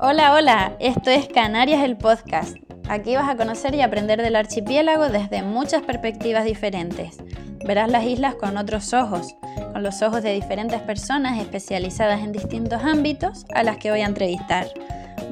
[0.00, 2.56] Hola, hola, esto es Canarias el podcast.
[2.88, 7.18] Aquí vas a conocer y aprender del archipiélago desde muchas perspectivas diferentes.
[7.66, 9.34] Verás las islas con otros ojos,
[9.72, 14.06] con los ojos de diferentes personas especializadas en distintos ámbitos a las que voy a
[14.06, 14.68] entrevistar.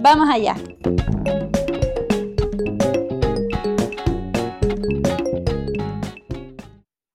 [0.00, 0.56] ¡Vamos allá!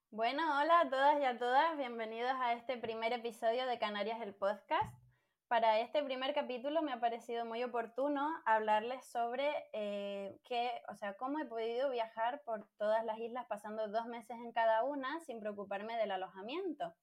[0.09, 4.33] Bueno, hola a todas y a todas, bienvenidos a este primer episodio de Canarias el
[4.33, 5.10] podcast.
[5.51, 11.17] Para este primer capítulo me ha parecido muy oportuno hablarles sobre eh, qué, o sea,
[11.17, 15.41] cómo he podido viajar por todas las islas pasando dos meses en cada una sin
[15.41, 16.95] preocuparme del alojamiento,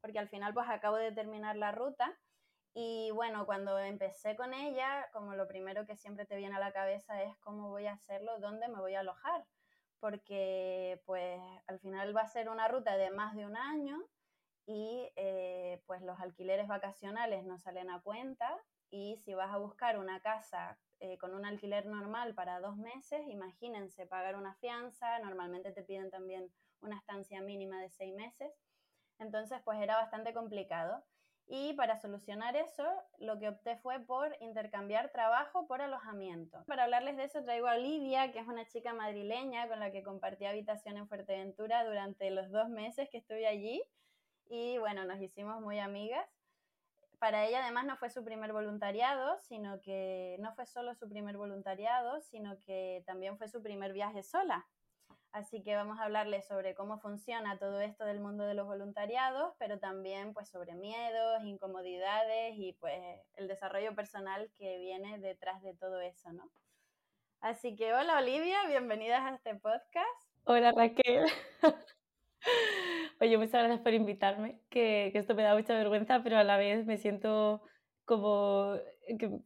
[0.00, 2.16] porque al final pues acabo de terminar la ruta.
[2.74, 6.70] Y bueno, cuando empecé con ella, como lo primero que siempre te viene a la
[6.70, 9.44] cabeza es cómo voy a hacerlo, dónde me voy a alojar,
[9.98, 13.98] porque pues al final va a ser una ruta de más de un año
[14.66, 19.98] y eh, pues los alquileres vacacionales no salen a cuenta y si vas a buscar
[19.98, 25.72] una casa eh, con un alquiler normal para dos meses, imagínense pagar una fianza, normalmente
[25.72, 28.52] te piden también una estancia mínima de seis meses,
[29.18, 31.04] entonces pues era bastante complicado.
[31.48, 32.84] Y para solucionar eso,
[33.18, 36.64] lo que opté fue por intercambiar trabajo por alojamiento.
[36.66, 40.02] Para hablarles de eso traigo a Olivia, que es una chica madrileña con la que
[40.02, 43.80] compartí habitación en Fuerteventura durante los dos meses que estuve allí
[44.48, 46.26] y bueno, nos hicimos muy amigas.
[47.18, 51.36] Para ella además no fue su primer voluntariado, sino que no fue solo su primer
[51.36, 54.66] voluntariado, sino que también fue su primer viaje sola.
[55.32, 59.54] Así que vamos a hablarle sobre cómo funciona todo esto del mundo de los voluntariados,
[59.58, 62.98] pero también pues sobre miedos, incomodidades y pues
[63.34, 66.50] el desarrollo personal que viene detrás de todo eso, ¿no?
[67.40, 70.22] Así que hola Olivia, bienvenidas a este podcast.
[70.44, 71.26] Hola Raquel.
[73.18, 76.84] Oye, muchas gracias por invitarme, que, esto me da mucha vergüenza, pero a la vez
[76.84, 77.62] me siento
[78.04, 78.74] como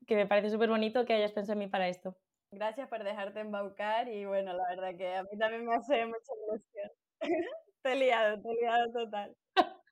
[0.06, 2.16] que, me parece súper bonito que hayas pensado en mí para esto.
[2.50, 6.32] Gracias por dejarte embaucar y bueno, la verdad que a mí también me hace mucha
[6.48, 6.90] ilusión.
[7.82, 9.36] te he liado, te he liado total.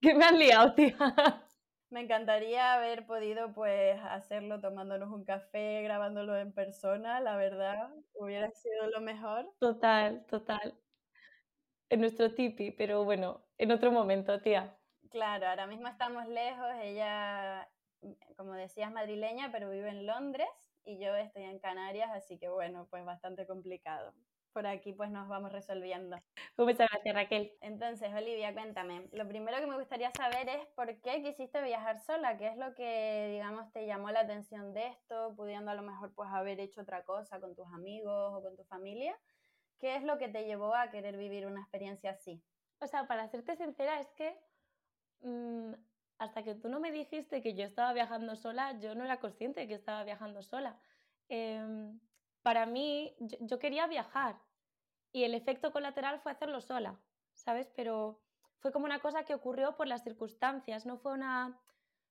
[0.00, 0.96] ¿Qué me has liado, tía?
[1.90, 8.50] Me encantaría haber podido pues hacerlo tomándonos un café, grabándolo en persona, la verdad, hubiera
[8.50, 9.50] sido lo mejor.
[9.58, 10.78] Total, total
[11.90, 14.76] en nuestro tipi, pero bueno, en otro momento, tía.
[15.10, 17.68] Claro, ahora mismo estamos lejos, ella,
[18.36, 20.48] como decías, madrileña, pero vive en Londres
[20.84, 24.12] y yo estoy en Canarias, así que bueno, pues bastante complicado.
[24.52, 26.16] Por aquí pues nos vamos resolviendo.
[26.56, 27.52] Muchas gracias Raquel.
[27.60, 32.36] Entonces, Olivia, cuéntame, lo primero que me gustaría saber es por qué quisiste viajar sola,
[32.36, 36.12] qué es lo que, digamos, te llamó la atención de esto, pudiendo a lo mejor
[36.14, 39.16] pues haber hecho otra cosa con tus amigos o con tu familia
[39.78, 42.42] ¿Qué es lo que te llevó a querer vivir una experiencia así?
[42.80, 44.36] O sea, para serte sincera, es que
[45.20, 45.72] mm,
[46.18, 49.60] hasta que tú no me dijiste que yo estaba viajando sola, yo no era consciente
[49.60, 50.76] de que estaba viajando sola.
[51.28, 52.00] Em,
[52.42, 54.40] para mí, yo, quería viajar
[55.12, 56.98] y el efecto colateral fue hacerlo sola,
[57.34, 57.70] ¿sabes?
[57.76, 58.20] Pero
[58.58, 61.60] fue como una cosa que ocurrió por las circunstancias, no fue una,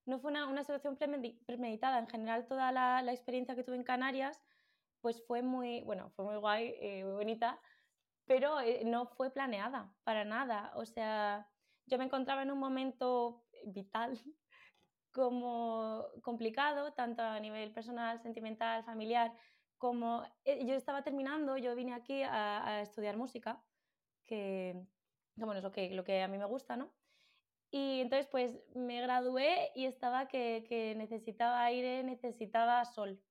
[0.05, 1.99] no fue una, situación premeditada.
[1.99, 4.41] En general, toda la, la experiencia que tuve en Canarias
[5.07, 7.61] pues fue muy, bueno, fue muy guay, eh, muy bonita,
[8.25, 10.73] pero eh, no fue planeada para nada.
[10.75, 11.49] O sea,
[11.85, 14.19] yo me encontraba en un momento vital
[15.13, 19.33] como complicado, tanto a nivel personal, sentimental, familiar,
[19.77, 23.63] como eh, yo estaba terminando, yo vine aquí a, estudiar música,
[24.25, 24.75] que,
[25.37, 26.91] bueno, es lo que, lo que a mí me gusta, ¿no?
[27.71, 33.21] Y entonces pues me gradué y estaba que, que necesitaba aire, necesitaba sol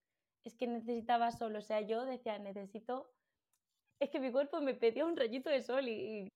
[0.46, 3.12] es que necesitaba sol, o sea, yo decía, necesito,
[4.00, 6.28] es que mi cuerpo me pedía un rayito de sol y,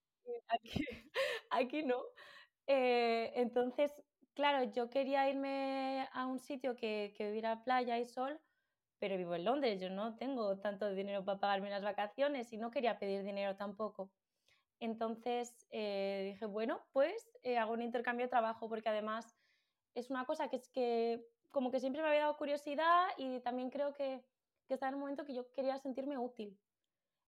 [1.51, 2.03] aquí, no.
[2.67, 3.93] Eh, entonces,
[4.35, 8.41] claro, yo quería irme a un sitio que, que hubiera playa y sol,
[9.01, 12.71] pero vivo en Londres, yo no tengo tanto dinero para pagarme las vacaciones y no
[12.71, 14.13] quería pedir dinero tampoco.
[14.81, 19.37] Entonces eh, dije, bueno, pues eh, hago un intercambio de trabajo porque además
[19.95, 23.71] es una cosa que es que como que siempre me había dado curiosidad y también
[23.71, 24.25] creo que,
[24.67, 26.59] que estaba en un momento que yo quería sentirme útil.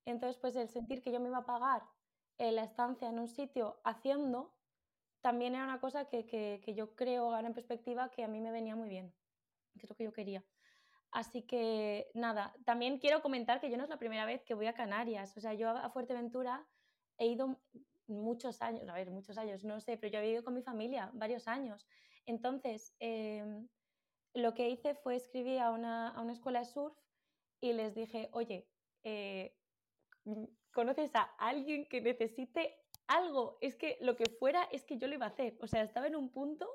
[0.04, 1.82] Entonces, pues el sentir que yo me iba a pagar
[2.38, 4.54] eh, la estancia en un sitio haciendo,
[5.20, 8.50] también era una cosa que, que, yo creo ahora en perspectiva que a mí me
[8.50, 9.14] venía muy bien,
[9.78, 10.44] que es lo que yo quería.
[11.12, 14.66] Así que nada, también quiero comentar que yo no es la primera vez que voy
[14.66, 15.36] a Canarias.
[15.36, 16.66] O sea, yo a Fuerteventura
[17.18, 17.60] he ido
[18.06, 21.10] muchos años, a ver, muchos años, no sé, pero yo he ido con mi familia
[21.12, 21.86] varios años.
[22.26, 23.68] Entonces, em,
[24.34, 26.96] lo que hice fue escribir a una, escuela de surf
[27.60, 28.66] y les dije, oye,
[29.04, 29.54] eh,
[30.72, 33.58] ¿conoces a alguien que necesite algo?
[33.60, 35.56] Es que lo que fuera es que yo lo iba a hacer.
[35.60, 36.68] O sea, estaba en un punto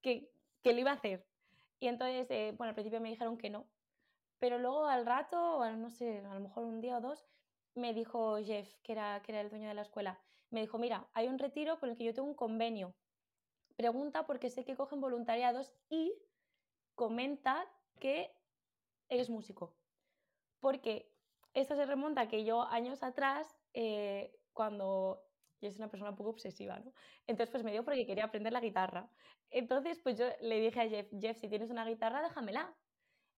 [0.00, 0.30] que,
[0.62, 1.26] que lo iba a hacer.
[1.80, 3.66] Y entonces, eh, bueno, al principio me dijeron que no.
[4.38, 7.26] Pero luego al rato, no sé, a lo mejor un día o dos,
[7.74, 10.20] me dijo Jeff, que era, que era el dueño de la escuela,
[10.50, 12.94] me dijo, mira, hay un retiro con el que yo tengo un convenio.
[13.76, 16.12] Pregunta porque sé que cogen voluntariados y
[16.98, 17.64] comenta
[18.00, 18.34] que
[19.08, 19.78] eres músico.
[20.58, 21.14] Porque
[21.54, 25.22] esto se remonta a que yo años atrás, eh, cuando
[25.60, 26.92] yo soy una persona un poco obsesiva, ¿no?
[27.28, 29.10] Entonces, pues me dio porque quería aprender la guitarra.
[29.50, 32.76] Entonces, pues yo le dije a Jeff, Jeff, si tienes una guitarra, déjamela.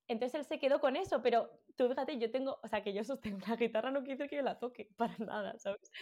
[0.09, 3.05] Entonces él se quedó con eso, pero tú fíjate, yo tengo, o sea, que yo
[3.05, 5.93] sostengo la guitarra no quiere decir que yo la toque, para nada, ¿sabes?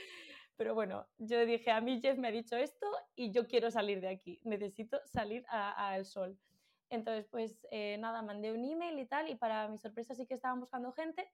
[0.56, 4.00] Pero bueno, yo dije, a mí Jeff me ha dicho esto y yo quiero salir
[4.00, 6.38] de aquí, necesito salir al sol.
[6.90, 10.34] Entonces, pues eh, nada, mandé un email y tal, y para mi sorpresa sí que
[10.34, 11.30] estaban buscando gente.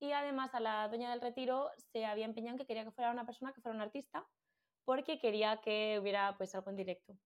[0.00, 3.12] Y además a la dueña del retiro se había empeñado en que quería que fuera
[3.12, 4.28] una persona que fuera un artista,
[4.84, 7.18] porque quería que hubiera pues algo en directo.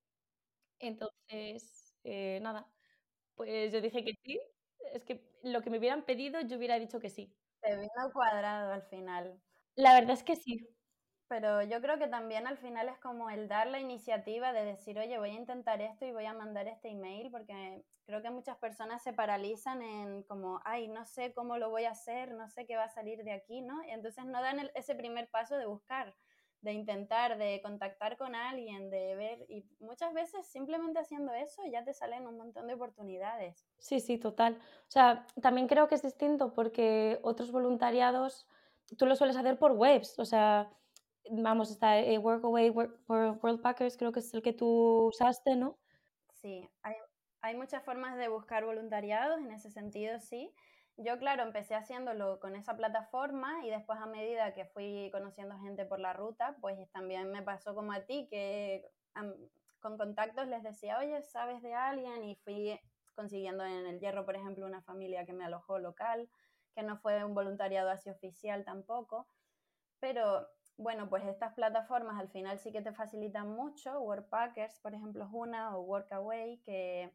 [0.78, 2.72] Entonces, eh, nada,
[3.34, 4.40] pues yo dije que sí,
[4.92, 7.36] es que lo que me hubieran pedido yo hubiera dicho que sí.
[7.62, 9.42] Te vino cuadrado al final.
[9.76, 10.76] La verdad es que sí.
[11.28, 14.98] Pero yo creo que también al final es como el dar la iniciativa de decir,
[14.98, 18.56] oye, voy a intentar esto y voy a mandar este email, porque creo que muchas
[18.58, 22.66] personas se paralizan en como, ay, no sé cómo lo voy a hacer, no sé
[22.66, 23.82] qué va a salir de aquí, ¿no?
[23.82, 26.14] Y entonces no dan ese primer paso de buscar
[26.66, 31.84] de intentar, de contactar con alguien, de ver, y muchas veces simplemente haciendo eso ya
[31.84, 33.68] te salen un montón de oportunidades.
[33.78, 34.54] Sí, sí, total.
[34.54, 38.48] O sea, también creo que es distinto porque otros voluntariados
[38.98, 40.70] tú lo sueles hacer por webs, o sea,
[41.30, 45.78] vamos, está eh, Workaway, Work, World Packers, creo que es el que tú usaste, ¿no?
[46.32, 46.94] Sí, hay,
[47.40, 50.52] hay muchas formas de buscar voluntariados en ese sentido, sí.
[50.98, 55.84] Yo, claro, empecé haciéndolo con esa plataforma y después a medida que fui conociendo gente
[55.84, 58.88] por la ruta, pues también me pasó como a ti, que
[59.80, 62.24] con contactos les decía, oye, ¿sabes de alguien?
[62.24, 62.80] Y fui
[63.14, 66.28] consiguiendo en el Hierro, por ejemplo, una familia que me alojó local,
[66.74, 69.26] que no fue un voluntariado así oficial tampoco,
[70.00, 75.24] pero bueno, pues estas plataformas al final sí que te facilitan mucho, Workpackers, por ejemplo,
[75.24, 77.12] es una, o Workaway, que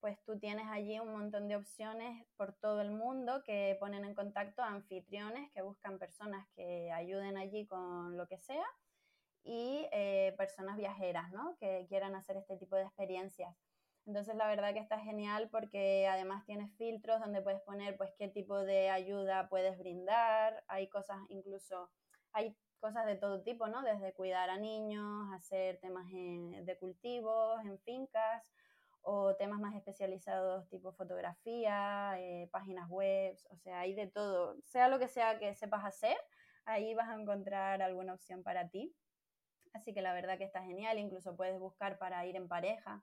[0.00, 4.14] pues tú tienes allí un montón de opciones por todo el mundo que ponen en
[4.14, 8.64] contacto a anfitriones que buscan personas que ayuden allí con lo que sea
[9.44, 11.56] y eh, personas viajeras, ¿no?
[11.58, 13.54] Que quieran hacer este tipo de experiencias.
[14.06, 18.28] Entonces la verdad que está genial porque además tienes filtros donde puedes poner pues qué
[18.28, 21.90] tipo de ayuda puedes brindar, hay cosas incluso,
[22.32, 23.82] hay cosas de todo tipo, ¿no?
[23.82, 28.50] Desde cuidar a niños, hacer temas de cultivos en fincas,
[29.02, 34.56] o temas más especializados tipo fotografía, eh, páginas web, o sea, hay de todo.
[34.62, 36.16] Sea lo que sea que sepas hacer,
[36.64, 38.94] ahí vas a encontrar alguna opción para ti.
[39.72, 43.02] Así que la verdad que está genial, incluso puedes buscar para ir en pareja,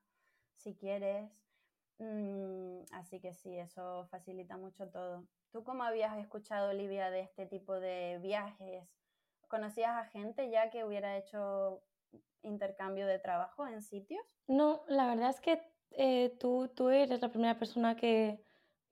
[0.55, 1.31] si quieres.
[1.99, 5.25] Mm, así que sí, eso facilita mucho todo.
[5.51, 8.96] ¿Tú cómo habías escuchado, Olivia, de este tipo de viajes?
[9.47, 11.81] ¿Conocías a gente ya que hubiera hecho
[12.41, 14.21] intercambio de trabajo en sitios?
[14.47, 15.61] No, la verdad es que
[15.91, 18.43] eh, tú, tú eres la primera persona que,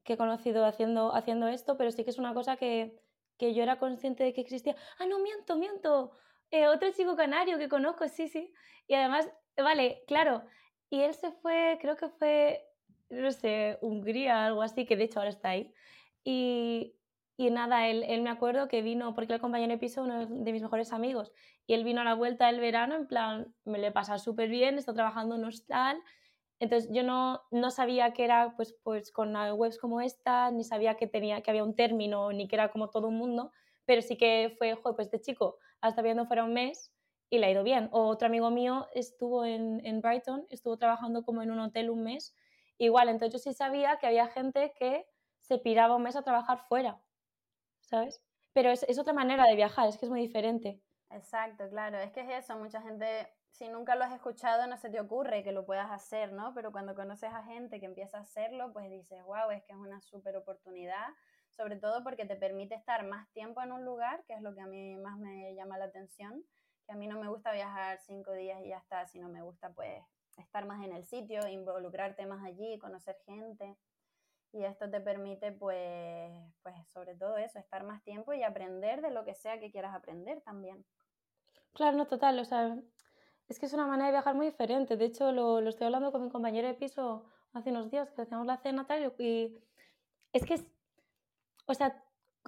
[0.04, 3.00] que, he conocido haciendo, haciendo esto, pero sí que es una cosa que,
[3.38, 4.76] que yo era consciente de que existía.
[5.00, 6.12] Ah, no, miento, miento.
[6.52, 8.54] Eh, otro chico canario que conozco, sí, sí.
[8.88, 10.44] Y además, vale, claro.
[10.90, 12.66] Y él se fue, creo que fue,
[13.10, 15.74] no sé, Hungría, algo así, que de hecho ahora está ahí.
[16.24, 16.95] Y,
[17.38, 20.52] y nada, él, él, me acuerdo que vino, porque el compañero de piso, uno de
[20.54, 21.34] mis mejores amigos,
[21.68, 24.78] y él vino a la vuelta del verano, en plan, me le pasa súper bien,
[24.78, 26.02] está trabajando en un hostal,
[26.60, 30.96] entonces yo no, no sabía que era pues, pues con webs como esta, ni sabía
[30.96, 33.52] que, tenía, que había un término, ni que era como todo un mundo,
[33.86, 36.94] pero sí que fue, joder, pues este chico hasta viendo fuera un mes
[37.30, 37.90] y le ha ido bien.
[37.92, 42.34] Otro amigo mío estuvo en, en Brighton, estuvo trabajando como en un hotel un mes,
[42.78, 45.06] igual, entonces yo sí sabía que había gente que
[45.42, 47.00] se piraba un mes a trabajar fuera,
[47.86, 48.22] ¿sabes?
[48.54, 50.82] Pero es, es otra manera de viajar, es que es muy diferente.
[51.10, 54.90] Exacto, claro, es que es eso, mucha gente si nunca lo has escuchado, no se
[54.90, 56.54] te ocurre que lo puedas hacer, ¿no?
[56.54, 59.80] Pero cuando conoces a gente que empieza a hacerlo, pues dices, wow, es que es
[59.80, 61.08] una súper oportunidad,
[61.52, 64.60] sobre todo porque te permite estar más tiempo en un lugar, que es lo que
[64.60, 66.44] a mí más me llama la atención,
[66.86, 69.72] que a mí no me gusta viajar cinco días y ya está, sino me gusta
[69.72, 70.04] pues
[70.38, 73.78] estar más en el sitio, involucrarte más allí, conocer gente.
[74.56, 76.32] Y esto te permite, pues,
[76.64, 79.94] pues, sobre todo eso, estar más tiempo y aprender de lo que sea que quieras
[79.94, 80.86] aprender también.
[81.74, 82.40] Claro, no, total.
[82.40, 82.78] O sea,
[83.50, 84.96] es que es una manera de viajar muy diferente.
[84.96, 88.22] De hecho, lo, lo estoy hablando con mi compañero de piso hace unos días que
[88.22, 89.58] hacíamos la cena tal y
[90.32, 90.66] es que es,
[91.66, 92.02] o sea,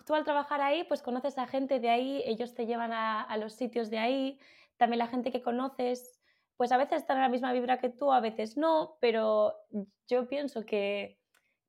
[0.06, 3.36] tú al trabajar ahí, pues conoces a gente de ahí, ellos te llevan a, a
[3.36, 4.40] los sitios de ahí,
[4.78, 6.22] también la gente que conoces,
[6.56, 9.56] pues a veces están en la misma vibra que tú, a veces no, pero
[10.08, 11.20] yo pienso que,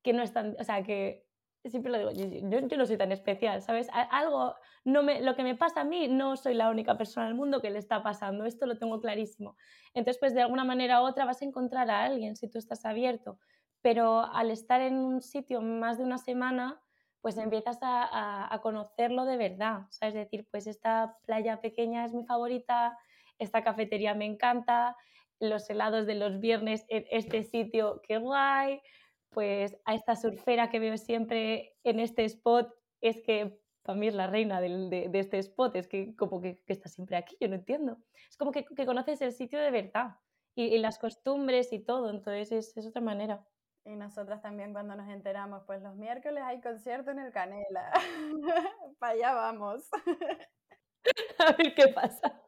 [0.03, 1.29] que no están, o sea, que
[1.65, 3.89] siempre lo digo, yo, yo, no soy tan especial, ¿sabes?
[3.93, 7.33] Algo, no me, lo que me pasa a mí, no soy la única persona en
[7.33, 9.57] el mundo que le está pasando, esto lo tengo clarísimo.
[9.95, 12.85] Entonces, pues de alguna manera u otra vas a encontrar a alguien si tú estás
[12.85, 13.39] abierto,
[13.83, 16.81] pero al estar en un sitio más de una semana,
[17.21, 20.15] pues empiezas a, a, conocerlo de verdad, ¿sabes?
[20.15, 22.97] Es decir, pues esta playa pequeña es mi favorita,
[23.39, 24.97] esta cafetería me encanta,
[25.41, 28.81] los helados de los viernes en este sitio, qué guay,
[29.31, 34.15] pues a esta surfera que veo siempre en este spot, es que para mí es
[34.15, 37.49] la reina de, de, este spot, es que como que, que, está siempre aquí, yo
[37.49, 37.99] no entiendo.
[38.29, 40.17] Es como que, que conoces el sitio de verdad
[40.55, 43.47] y, y, las costumbres y todo, entonces es, es otra manera.
[43.85, 47.91] Y nosotras también cuando nos enteramos, pues los miércoles hay concierto en el Canela.
[48.99, 49.89] Para allá vamos.
[51.39, 52.43] A ver qué pasa.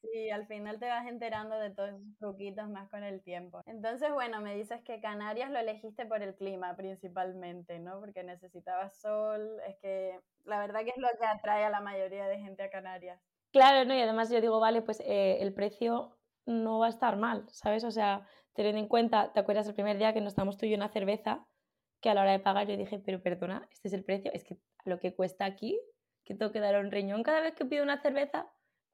[0.00, 3.60] Sí, al final te vas enterando de todos esos truquitos más con el tiempo.
[3.66, 8.00] Entonces, bueno, me dices que Canarias lo elegiste por el clima principalmente, ¿no?
[8.00, 12.26] Porque necesitabas sol, es que la verdad que es lo que atrae a la mayoría
[12.26, 13.20] de gente a Canarias.
[13.52, 13.94] Claro, ¿no?
[13.94, 17.84] Y además yo digo, vale, pues eh, el precio no va a estar mal, ¿sabes?
[17.84, 20.70] O sea, teniendo en cuenta, ¿te acuerdas el primer día que nos damos tú y
[20.70, 21.46] yo una cerveza?
[22.00, 24.44] Que a la hora de pagar yo dije, pero perdona, este es el precio, es
[24.44, 25.80] que lo que cuesta aquí,
[26.24, 28.46] que tengo que dar un riñón cada vez que pido una cerveza,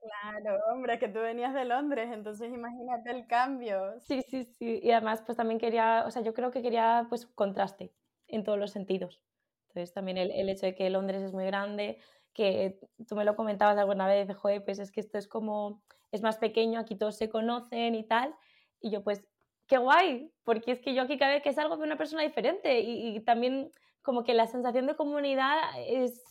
[0.03, 4.01] Claro, hombre, que tú venías de Londres, entonces imagínate el cambio.
[4.01, 4.81] Sí, sí, sí.
[4.83, 7.95] Y además, pues también quería, o sea, yo creo que quería, pues, contraste
[8.27, 9.23] en todos los sentidos.
[9.69, 11.99] Entonces, también el, el hecho de que Londres es muy grande,
[12.33, 16.21] que tú me lo comentabas alguna vez, joder, pues es que esto es como, es
[16.21, 18.35] más pequeño, aquí todos se conocen y tal.
[18.81, 19.25] Y yo, pues,
[19.69, 22.81] qué guay, porque es que yo aquí cada vez que salgo de una persona diferente
[22.81, 23.71] y también
[24.03, 26.25] como que la sensación de comunidad es,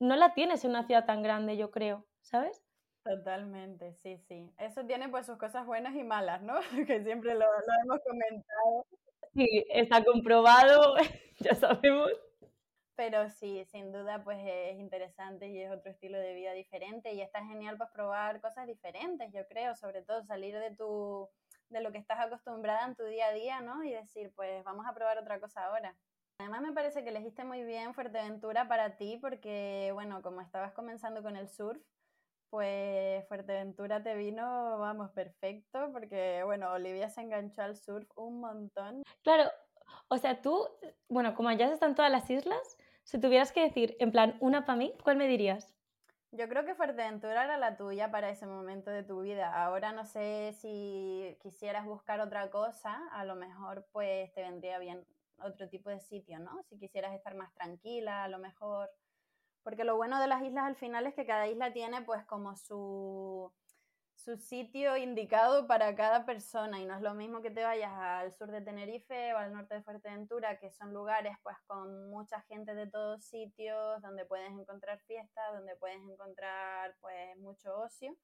[0.00, 2.63] no la tienes en una ciudad tan grande, yo creo, ¿sabes?
[3.04, 4.50] Totalmente, sí, sí.
[4.58, 6.54] Eso tiene pues sus cosas buenas y malas, ¿no?
[6.88, 8.86] Que siempre lo, lo hemos comentado.
[9.34, 10.94] Sí, está comprobado,
[11.38, 12.10] ya sabemos.
[12.96, 17.20] Pero sí, sin duda pues es interesante y es otro estilo de vida diferente y
[17.20, 21.28] está genial pues probar cosas diferentes, yo creo, sobre todo salir de tu
[21.70, 23.82] de lo que estás acostumbrada en tu día a día, ¿no?
[23.82, 25.96] Y decir, pues vamos a probar otra cosa ahora.
[26.38, 31.22] Además me parece que elegiste muy bien Fuerteventura para ti porque, bueno, como estabas comenzando
[31.22, 31.82] con el surf,
[32.54, 39.02] pues Fuerteventura te vino, vamos, perfecto, porque bueno, Olivia se enganchó al surf un montón.
[39.24, 39.50] Claro,
[40.06, 40.68] o sea, tú,
[41.08, 44.78] bueno, como ya están todas las islas, si tuvieras que decir, en plan, una para
[44.78, 45.74] mí, ¿cuál me dirías?
[46.30, 49.64] Yo creo que Fuerteventura era la tuya para ese momento de tu vida.
[49.64, 55.04] Ahora no sé si quisieras buscar otra cosa, a lo mejor pues te vendría bien
[55.40, 56.62] otro tipo de sitio, ¿no?
[56.68, 58.92] Si quisieras estar más tranquila, a lo mejor
[59.64, 62.54] porque lo bueno de las islas al final es que cada isla tiene pues como
[62.54, 63.52] su,
[64.14, 68.32] su sitio indicado para cada persona y no es lo mismo que te vayas al
[68.32, 72.74] sur de Tenerife o al norte de Fuerteventura, que son lugares pues con mucha gente
[72.74, 78.14] de todos sitios, donde puedes encontrar fiestas, donde puedes encontrar pues mucho ocio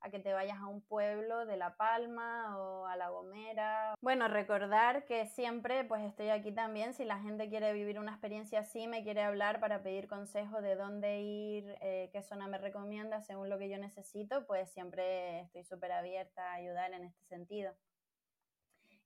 [0.00, 3.94] a que te vayas a un pueblo de La Palma o a La Gomera.
[4.00, 8.60] Bueno, recordar que siempre pues estoy aquí también si la gente quiere vivir una experiencia
[8.60, 13.20] así, me quiere hablar para pedir consejo de dónde ir, eh, qué zona me recomienda
[13.22, 17.72] según lo que yo necesito, pues siempre estoy súper abierta a ayudar en este sentido.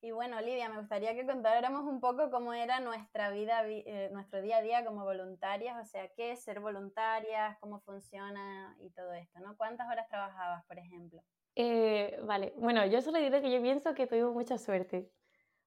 [0.03, 4.41] Y bueno, Olivia, me gustaría que contáramos un poco cómo era nuestra vida, eh, nuestro
[4.41, 9.13] día a día como voluntarias, o sea, qué es ser voluntarias, cómo funciona y todo
[9.13, 9.55] esto, ¿no?
[9.57, 11.21] ¿Cuántas horas trabajabas, por ejemplo?
[11.55, 15.11] Eh, vale, bueno, yo solo diré que yo pienso que tuvimos mucha suerte.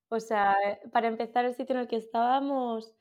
[0.09, 0.57] O sea,
[0.93, 2.93] para empezar, el sitio en el que estábamos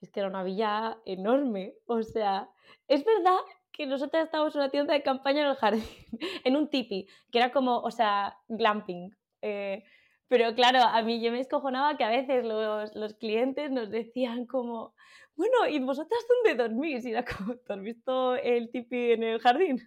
[0.00, 1.74] es que era una villa enorme.
[1.86, 2.48] O sea,
[2.86, 3.38] es verdad
[3.72, 5.84] que nosotros estábamos en una tienda de campaña en el jardín,
[6.44, 9.10] en un tipi, que era como, o sea, glamping.
[9.42, 9.82] Eh,
[10.28, 14.46] pero claro, a mí yo me escojonaba que a veces los, los clientes nos decían
[14.46, 14.94] como,
[15.36, 17.04] bueno, ¿y vosotras dónde dormís?
[17.04, 19.80] Y era como, ¿tú has visto el tipi en el jardín?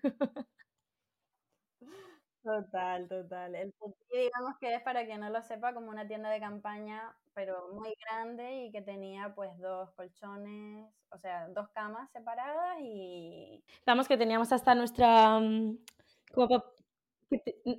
[2.42, 3.54] Total, total.
[3.54, 7.14] El tipi, digamos que es para quien no lo sepa, como una tienda de campaña,
[7.34, 13.62] pero muy grande y que tenía pues dos colchones, o sea, dos camas separadas y...
[13.86, 15.38] Digamos que teníamos hasta nuestra...
[15.40, 15.80] Mm,
[16.34, 16.64] como,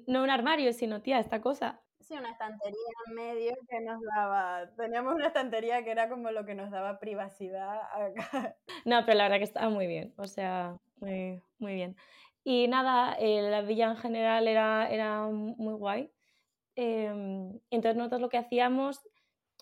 [0.07, 2.75] no un armario, sino tía, esta cosa Sí, una estantería
[3.07, 6.99] en medio que nos daba, teníamos una estantería que era como lo que nos daba
[6.99, 8.57] privacidad acá.
[8.85, 11.95] No, pero la verdad que estaba muy bien, o sea, muy, muy bien.
[12.43, 16.11] Y nada, eh, la villa en general era, era muy guay.
[16.75, 17.07] Eh,
[17.71, 19.09] entonces nosotros lo que hacíamos,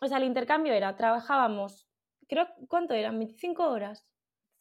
[0.00, 1.86] o sea, el intercambio era, trabajábamos,
[2.28, 3.20] creo, ¿cuánto eran?
[3.20, 4.08] ¿25 horas?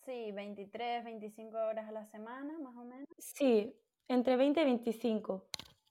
[0.06, 3.08] Sí, 23, 25 horas a la semana, más o menos.
[3.17, 3.74] Sí,
[4.10, 5.48] entre 20 y 25.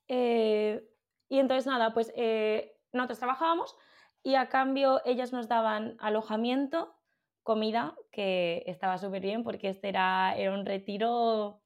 [0.09, 0.87] Eh,
[1.29, 3.75] y entonces nada, pues eh, nosotros trabajábamos
[4.23, 6.95] y a cambio ellas nos daban alojamiento,
[7.43, 11.61] comida, que estaba súper bien porque este era, era un retiro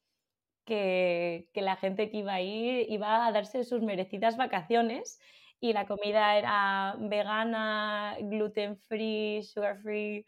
[0.65, 5.20] que, que, la gente que iba a ir iba a darse sus merecidas vacaciones
[5.60, 10.25] y la comida era vegana, gluten free, sugar free,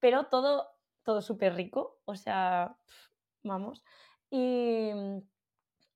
[0.00, 0.68] pero todo,
[1.04, 2.76] todo súper rico, o sea,
[3.42, 3.84] vamos.
[4.30, 4.90] Y,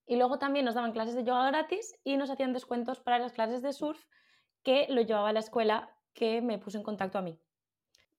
[0.06, 3.32] y luego también nos daban clases de yoga gratis y nos hacían descuentos para las
[3.32, 4.02] clases de surf
[4.62, 7.38] que lo llevaba a la escuela que me puso en contacto a mí.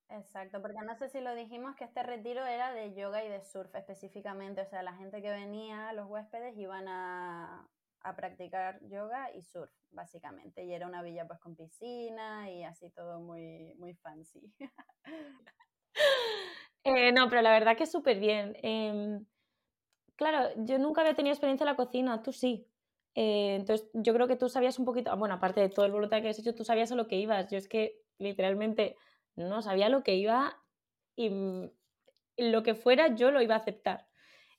[0.10, 3.42] Exacto, porque no sé si lo dijimos que este retiro era de yoga y de
[3.42, 7.68] surf específicamente, o sea, la gente que venía, los huéspedes, iban a,
[8.02, 12.90] a practicar yoga y surf, básicamente, y era una villa pues con piscina y así
[12.92, 14.54] todo muy, muy fancy.
[16.86, 18.56] eh, no, pero la verdad que súper bien.
[18.64, 19.20] Eh,
[20.18, 22.68] claro, yo nunca había tenido experiencia en la cocina, tú sí.
[23.16, 26.22] Eh, entonces, yo creo que tú sabías un poquito, bueno, aparte de todo el voluntad
[26.22, 27.50] que has hecho, tú sabías a lo que ibas.
[27.50, 28.96] Yo es que literalmente
[29.36, 30.62] no sabía lo que iba
[31.16, 31.32] y
[32.38, 34.08] lo que fuera yo lo iba a aceptar.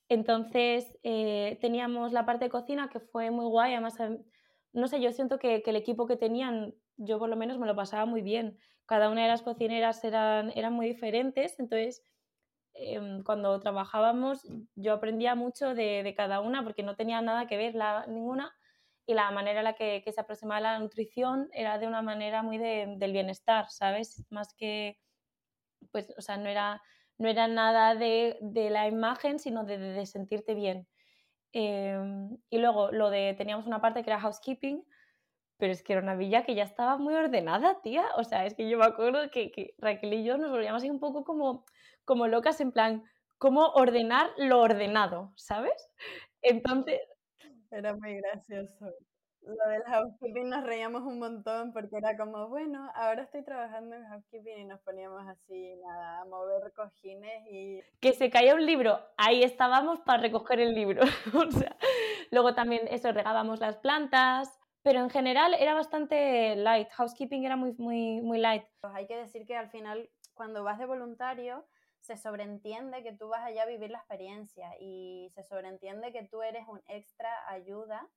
[0.09, 4.25] Entonces, eh, teníamos la parte de cocina que fue muy guay, además, em,
[4.73, 7.67] no sé, yo siento que, que, el equipo que tenían, yo por lo menos me
[7.67, 8.59] lo pasaba muy bien.
[8.87, 12.03] Cada una de las cocineras eran, eran muy diferentes, entonces
[12.79, 17.57] eh, cuando trabajábamos yo aprendía mucho de, de, cada una porque no tenía nada que
[17.57, 18.55] ver la, ninguna
[19.07, 22.43] y la manera en la que, que, se aproximaba la nutrición era de una manera
[22.43, 24.25] muy de, del bienestar, ¿sabes?
[24.31, 24.99] Más que,
[25.93, 26.83] pues, o sea, no era,
[27.17, 30.87] no era nada de, de la imagen, sino de, de sentirte bien.
[31.55, 31.99] Eh,
[32.51, 34.85] y luego lo de, teníamos una parte que era housekeeping,
[35.57, 38.05] pero es que era una villa que ya estaba muy ordenada, tía.
[38.17, 40.91] O sea, es que yo me acuerdo que, que Raquel y yo nos volvíamos así
[40.91, 41.65] un poco como
[42.09, 43.05] como locas en plan,
[43.37, 45.91] cómo ordenar lo ordenado, ¿sabes?
[46.41, 46.99] Entonces...
[47.71, 48.87] Era muy gracioso.
[49.43, 54.07] Lo del housekeeping nos reíamos un montón porque era como, bueno, ahora estoy trabajando en
[54.07, 57.83] housekeeping y nos poníamos así, nada, a mover cojines y...
[58.01, 61.03] Que se caía un libro, ahí estábamos para recoger el libro.
[61.35, 61.77] o sea,
[62.31, 67.75] luego también eso, regábamos las plantas, pero en general era bastante light, housekeeping era muy,
[67.75, 68.64] muy, muy light.
[68.81, 71.66] Pues hay que decir que al final, cuando vas de voluntario,
[72.01, 76.43] se sobreentiende que tú vas allá a vivir la experiencia y se sobreentiende que tú
[76.43, 78.09] eres un extra ayuda,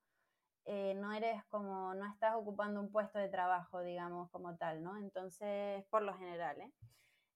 [0.66, 4.98] eh, no eres como, no estás ocupando un puesto de trabajo, digamos, como tal, ¿no?
[4.98, 6.72] Entonces, por lo general, ¿eh?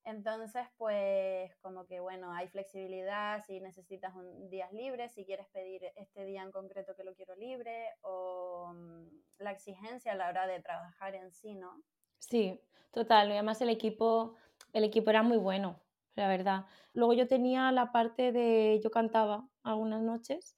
[0.04, 5.82] Entonces, pues como que, bueno, hay flexibilidad si necesitas un días libres, si quieres pedir
[5.96, 10.46] este día en concreto que lo quiero libre, o um, la exigencia a la hora
[10.46, 11.82] de trabajar en sí, ¿no?
[12.20, 13.30] Sí, total.
[13.30, 14.36] Y además el equipo,
[14.74, 15.82] el equipo era muy bueno
[16.16, 16.66] la verdad.
[16.94, 20.58] Luego yo tenía la parte de, yo cantaba algunas noches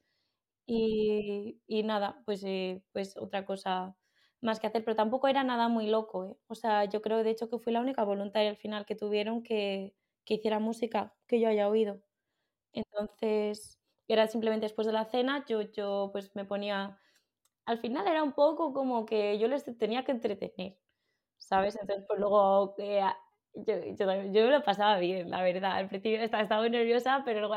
[0.65, 3.97] y, y nada, pues, eh, pues otra cosa
[4.41, 6.37] más que hacer, pero tampoco era nada muy loco, ¿eh?
[6.47, 9.43] O sea, yo creo de hecho que fui la única voluntaria al final que tuvieron
[9.43, 12.03] que, que hiciera música que yo haya oído.
[12.73, 16.99] Entonces, era simplemente después de la cena, yo, yo pues me ponía,
[17.65, 20.79] al final era un poco como que yo les tenía que entretener,
[21.37, 21.77] ¿sabes?
[21.81, 23.01] Entonces, pues luego eh,
[23.65, 25.73] yo, yo, yo, me lo pasaba bien, la verdad.
[25.73, 27.55] Al principio estaba, estaba muy nerviosa, pero luego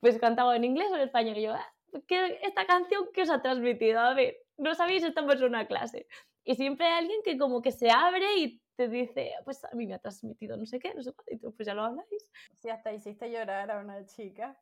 [0.00, 1.36] pues cantaba en inglés o en español.
[1.38, 1.74] Y yo, ah,
[2.06, 4.00] ¿qué, ¿esta canción qué os ha transmitido?
[4.00, 6.06] A ver, no sabéis, estamos en una clase.
[6.44, 9.86] Y siempre hay alguien que como que se abre y te dice, pues a mí
[9.86, 12.30] me ha transmitido no sé qué, no sé cuánto, y tú pues ya lo habláis.
[12.58, 14.56] Sí, hasta hiciste llorar a una chica.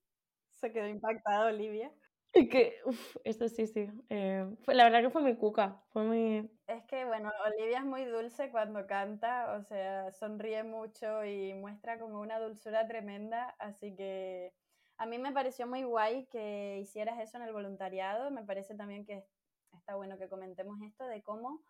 [0.51, 1.93] se quedó impactada Olivia.
[2.35, 3.89] Y que, uff, esto sí, sí.
[4.11, 6.49] Eh, fue, la verdad que fue muy cuca, fue.
[6.67, 11.99] Es que, bueno, Olivia es muy dulce cuando canta, o sea, sonríe mucho y muestra
[11.99, 14.53] como una dulzura tremenda, así que
[14.99, 19.07] a mí me pareció muy guay que hicieras eso en el voluntariado, me parece también
[19.07, 19.25] que
[19.73, 21.63] está bueno que comentemos esto de cómo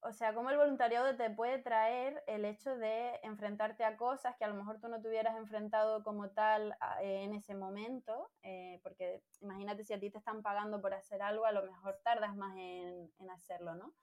[0.00, 4.44] o sea, cómo el voluntariado te puede traer el hecho de enfrentarte a cosas que
[4.44, 8.80] a lo mejor tú no te hubieras enfrentado como tal eh, en ese momento, eh,
[8.82, 12.36] porque imagínate si a ti te están pagando por hacer algo, a lo mejor tardas
[12.36, 13.94] más en, en hacerlo, ¿no?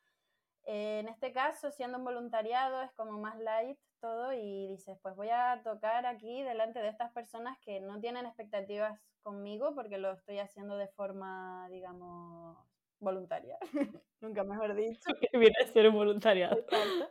[0.65, 5.15] Eh, en este caso, siendo un voluntariado, es como más light todo y dices, pues
[5.15, 10.11] voy a tocar aquí delante de estas personas que no tienen expectativas conmigo porque lo
[10.11, 12.57] estoy haciendo de forma, digamos,
[12.99, 13.57] voluntaria,
[14.21, 15.09] nunca mejor dicho.
[15.19, 16.57] Que viene a ser un voluntariado.
[16.57, 17.09] Exacto.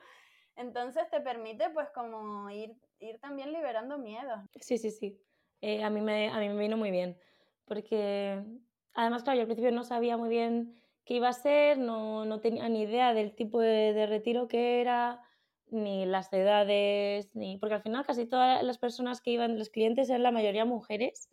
[0.56, 4.38] Entonces te permite pues como ir, ir también liberando miedos.
[4.60, 5.20] Sí, sí, sí.
[5.60, 7.18] Eh, a, mí me, a mí me vino muy bien,
[7.64, 8.44] porque
[8.92, 12.40] además, claro, yo al principio no sabía muy bien qué iba a ser, no, no
[12.40, 15.22] tenía ni idea del tipo de, de, retiro que era,
[15.68, 20.10] ni las edades, ni porque al final casi todas las personas que iban, los clientes
[20.10, 21.30] eran la mayoría mujeres,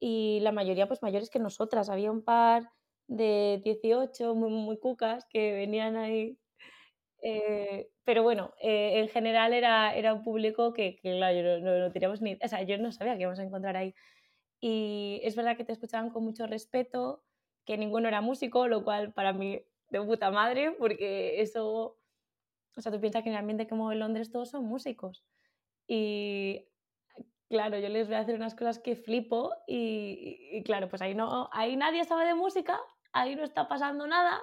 [0.00, 1.90] y la mayoría pues mayores que nosotras.
[1.90, 2.72] Había un par
[3.10, 6.38] de 18 muy, muy cucas que venían ahí.
[7.22, 11.92] Eh, pero bueno, eh, en general era, era un público que, que claro, no, no,
[11.92, 12.38] teníamos ni...
[12.42, 13.94] O sea, yo no sabía que íbamos a encontrar ahí.
[14.60, 17.24] Y es verdad que te escuchaban con mucho respeto,
[17.66, 21.98] que ninguno era músico, lo cual para mí de puta madre, porque eso...
[22.76, 25.24] O sea, tú piensas que en el ambiente como en Londres todos son músicos.
[25.88, 26.68] Y
[27.48, 31.16] claro, yo les voy a hacer unas cosas que flipo y, y, claro, pues ahí,
[31.16, 32.80] no, ahí nadie sabe de música,
[33.12, 34.40] ahí no está pasando nada.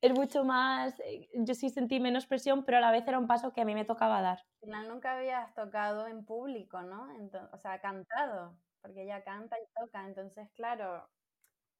[0.00, 3.26] Es mucho más, eh, yo sí sentí menos presión, pero a la vez era un
[3.26, 4.38] paso que a mí me tocaba dar.
[4.60, 7.10] Al final nunca habías tocado en público, ¿no?
[7.16, 11.08] Entonces, o sea, cantado, porque ella canta y toca, entonces, claro,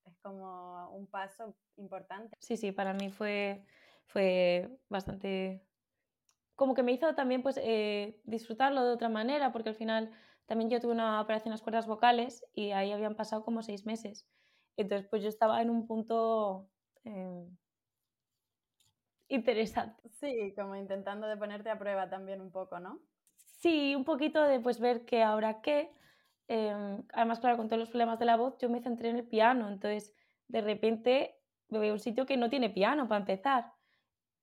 [0.04, 2.36] es como un paso importante.
[2.40, 3.64] Sí, sí, para mí fue,
[4.06, 5.64] fue bastante...
[6.56, 10.10] Como que me hizo también pues eh, disfrutarlo de otra manera, porque al final
[10.46, 13.86] también yo tuve una operación en las cuerdas vocales y ahí habían pasado como seis
[13.86, 14.28] meses.
[14.78, 16.70] Entonces, pues yo estaba en un punto
[17.04, 17.44] eh,
[19.26, 20.08] interesante.
[20.08, 23.00] Sí, como intentando de ponerte a prueba también un poco, ¿no?
[23.36, 25.90] Sí, un poquito de pues ver qué ahora qué.
[26.46, 29.26] Eh, además, claro, con todos los problemas de la voz, yo me centré en el
[29.26, 29.68] piano.
[29.68, 30.14] Entonces,
[30.46, 31.34] de repente,
[31.70, 33.72] me voy a un sitio que no tiene piano para empezar.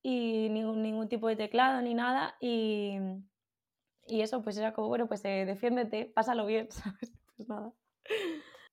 [0.04, 2.36] Y ningún, ningún tipo de teclado ni nada.
[2.42, 2.98] Y,
[4.06, 7.14] y eso, pues era como, bueno, pues eh, defiéndete, pásalo bien, ¿sabes?
[7.38, 7.72] Pues nada.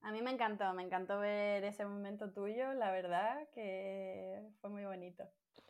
[0.03, 4.85] A mí me encantó, me encantó ver ese momento tuyo, la verdad, que fue muy
[4.85, 5.25] bonito.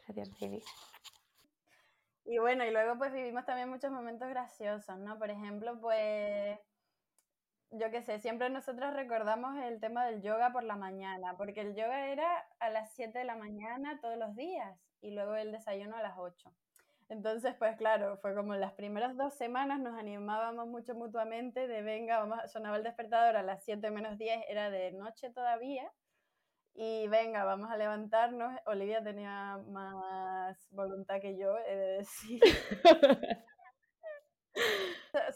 [0.06, 0.62] Gracias, Vivi.
[2.24, 5.18] Y bueno, y luego pues vivimos también muchos momentos graciosos, ¿no?
[5.18, 6.58] Por ejemplo, pues,
[7.70, 11.74] yo qué sé, siempre nosotros recordamos el tema del yoga por la mañana, porque el
[11.74, 15.96] yoga era a las 7 de la mañana todos los días y luego el desayuno
[15.96, 16.50] a las 8.
[17.08, 22.18] Entonces, pues claro, fue como las primeras dos semanas nos animábamos mucho mutuamente de venga,
[22.20, 25.90] vamos, sonaba el despertador a las 7 menos 10, era de noche todavía,
[26.74, 28.58] y venga, vamos a levantarnos.
[28.66, 32.40] Olivia tenía más voluntad que yo, he de decir.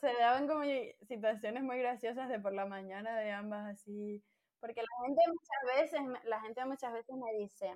[0.00, 0.62] Se daban como
[1.07, 4.22] situaciones muy graciosas de por la mañana de ambas así,
[4.61, 7.74] porque la gente muchas veces, la gente muchas veces me dice,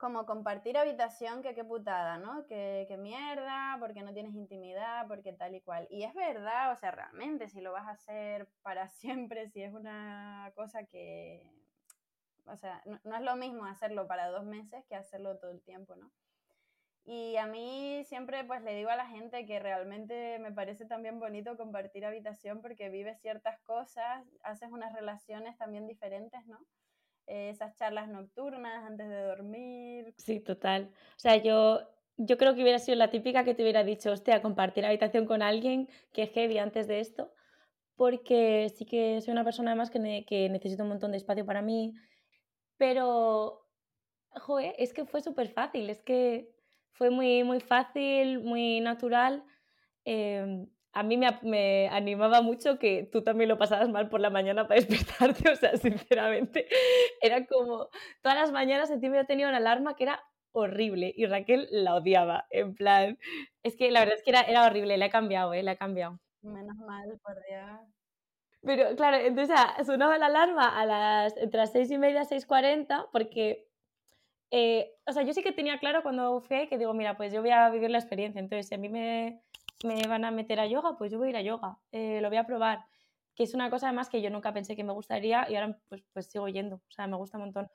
[0.00, 2.46] como compartir habitación, que qué putada, ¿no?
[2.46, 5.86] Que, mierda, porque no tienes intimidad, porque tal y cual.
[5.90, 9.74] Y es verdad, o sea, realmente, si lo vas a hacer para siempre, si es
[9.74, 11.52] una cosa que,
[12.46, 15.60] o sea, no, no es lo mismo hacerlo para dos meses que hacerlo todo el
[15.60, 16.10] tiempo, ¿no?
[17.04, 21.18] Y a mí siempre pues le digo a la gente que realmente me parece también
[21.18, 26.58] bonito compartir habitación porque vives ciertas cosas, haces unas relaciones también diferentes, ¿no?
[27.30, 30.14] Esas charlas nocturnas antes de dormir.
[30.16, 30.90] Sí, total.
[31.16, 31.80] O sea, yo,
[32.16, 35.42] yo creo que hubiera sido la típica que te hubiera dicho, hostia, compartir habitación con
[35.42, 37.32] alguien que es heavy antes de esto,
[37.96, 41.46] porque sí que soy una persona además que, ne que necesito un montón de espacio
[41.46, 41.94] para mí,
[42.76, 43.68] pero,
[44.32, 46.50] joder, es que fue súper fácil, es que
[46.92, 49.44] fue muy, muy fácil, muy natural.
[50.04, 54.30] Eh, a mí me, me, animaba mucho que tú también lo pasabas mal por la
[54.30, 56.66] mañana para despertarte, o sea, sinceramente,
[57.20, 57.88] era como,
[58.22, 60.22] todas las mañanas en ti me tenía una alarma que era
[60.52, 63.18] horrible y Raquel la odiaba, en plan,
[63.62, 65.62] es que la verdad es que era, era horrible, la he cambiado, ¿eh?
[65.62, 66.18] la he cambiado.
[66.42, 67.80] Menos mal, por Dios.
[68.62, 73.68] Pero claro, entonces sonaba la alarma a las, entre las seis y media, 6.40, porque,
[74.50, 77.40] eh, o sea, yo sí que tenía claro cuando fui que digo, mira, pues yo
[77.40, 79.40] voy a vivir la experiencia, entonces si a mí me
[79.84, 82.28] me van a meter a yoga, pues yo voy a ir a yoga, eh, lo
[82.28, 82.84] voy a probar,
[83.34, 86.02] que es una cosa además que yo nunca pensé que me gustaría y ahora pues,
[86.12, 87.70] pues sigo yendo, o sea, me gusta un montón.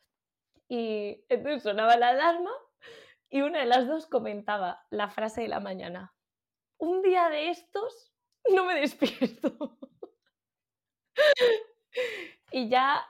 [0.67, 2.51] Y entonces sonaba la alarma
[3.29, 6.13] y una de las dos comentaba la frase de la mañana,
[6.77, 8.11] un día de estos
[8.53, 9.77] no me despierto.
[12.51, 13.03] y ya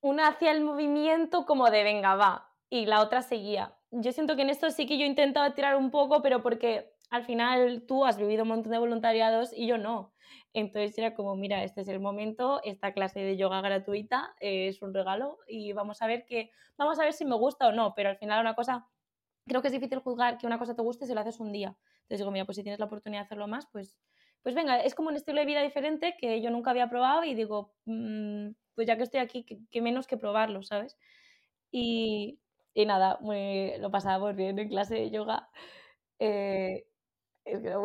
[0.00, 3.76] una hacía el movimiento como de venga, va, y la otra seguía.
[3.90, 7.24] Yo siento que en esto sí que yo intentaba tirar un poco, pero porque al
[7.24, 10.14] final tú has vivido un montón de voluntariados y yo no.
[10.52, 14.94] Entonces era como, mira, este es el momento, esta clase de yoga gratuita es un
[14.94, 18.08] regalo y vamos a ver que, vamos a ver si me gusta o no, pero
[18.10, 18.88] al final una cosa,
[19.46, 21.76] creo que es difícil juzgar que una cosa te guste si lo haces un día.
[22.02, 23.98] Entonces digo, mira, pues si tienes la oportunidad de hacerlo más, pues,
[24.42, 27.34] pues venga, es como un estilo de vida diferente que yo nunca había probado y
[27.34, 30.96] digo, mmm, pues ya que estoy aquí, que, menos que probarlo, ¿sabes?
[31.70, 32.40] Y,
[32.74, 35.50] y nada, muy, lo pasábamos bien en clase de yoga.
[36.18, 36.86] Eh,
[37.46, 37.82] es que no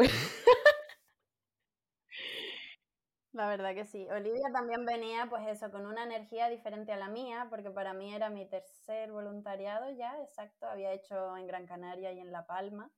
[3.34, 4.06] La verdad que sí.
[4.10, 8.13] Olivia también venía, pues eso, con una energía diferente a la mía, porque para mí
[8.13, 12.91] era mi tercer voluntariado ya, exacto, había hecho en Gran Canaria y en La Palma.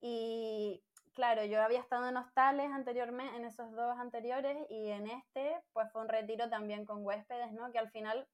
[0.00, 5.60] Y claro, yo había estado en hostales anteriormente, en esos dos anteriores, y en este,
[5.72, 7.72] pues fue un retiro también con huéspedes, ¿no?
[7.72, 8.28] Que al final,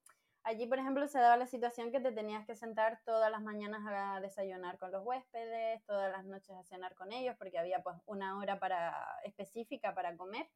[0.45, 3.83] allí, por ejemplo, se daba la situación que te tenías que sentar todas las mañanas
[3.87, 7.97] a desayunar con los huéspedes, todas las noches a cenar con ellos, porque había pues
[8.07, 10.49] una hora para, específica para comer.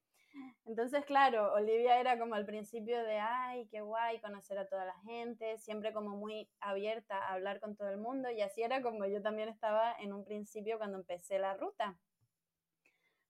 [0.66, 4.98] Entonces, claro, Olivia era como al principio de, ay, qué guay conocer a toda la
[5.00, 9.06] gente, siempre como muy abierta a hablar con todo el mundo y así era como
[9.06, 11.98] yo también estaba en un principio cuando empecé la ruta.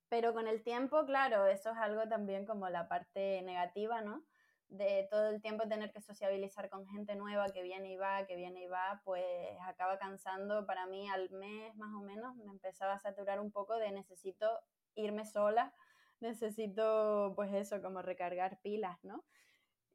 [0.08, 4.24] Pero con el tiempo, claro, eso es algo también como la parte negativa, ¿no?
[4.68, 8.36] De todo el tiempo tener que sociabilizar con gente nueva que viene y va, que
[8.36, 9.24] viene y va, pues
[9.66, 13.76] acaba cansando para mí al mes más o menos, me empezaba a saturar un poco
[13.78, 14.46] de necesito
[14.94, 15.72] irme sola
[16.20, 19.24] necesito pues eso, como recargar pilas, ¿no?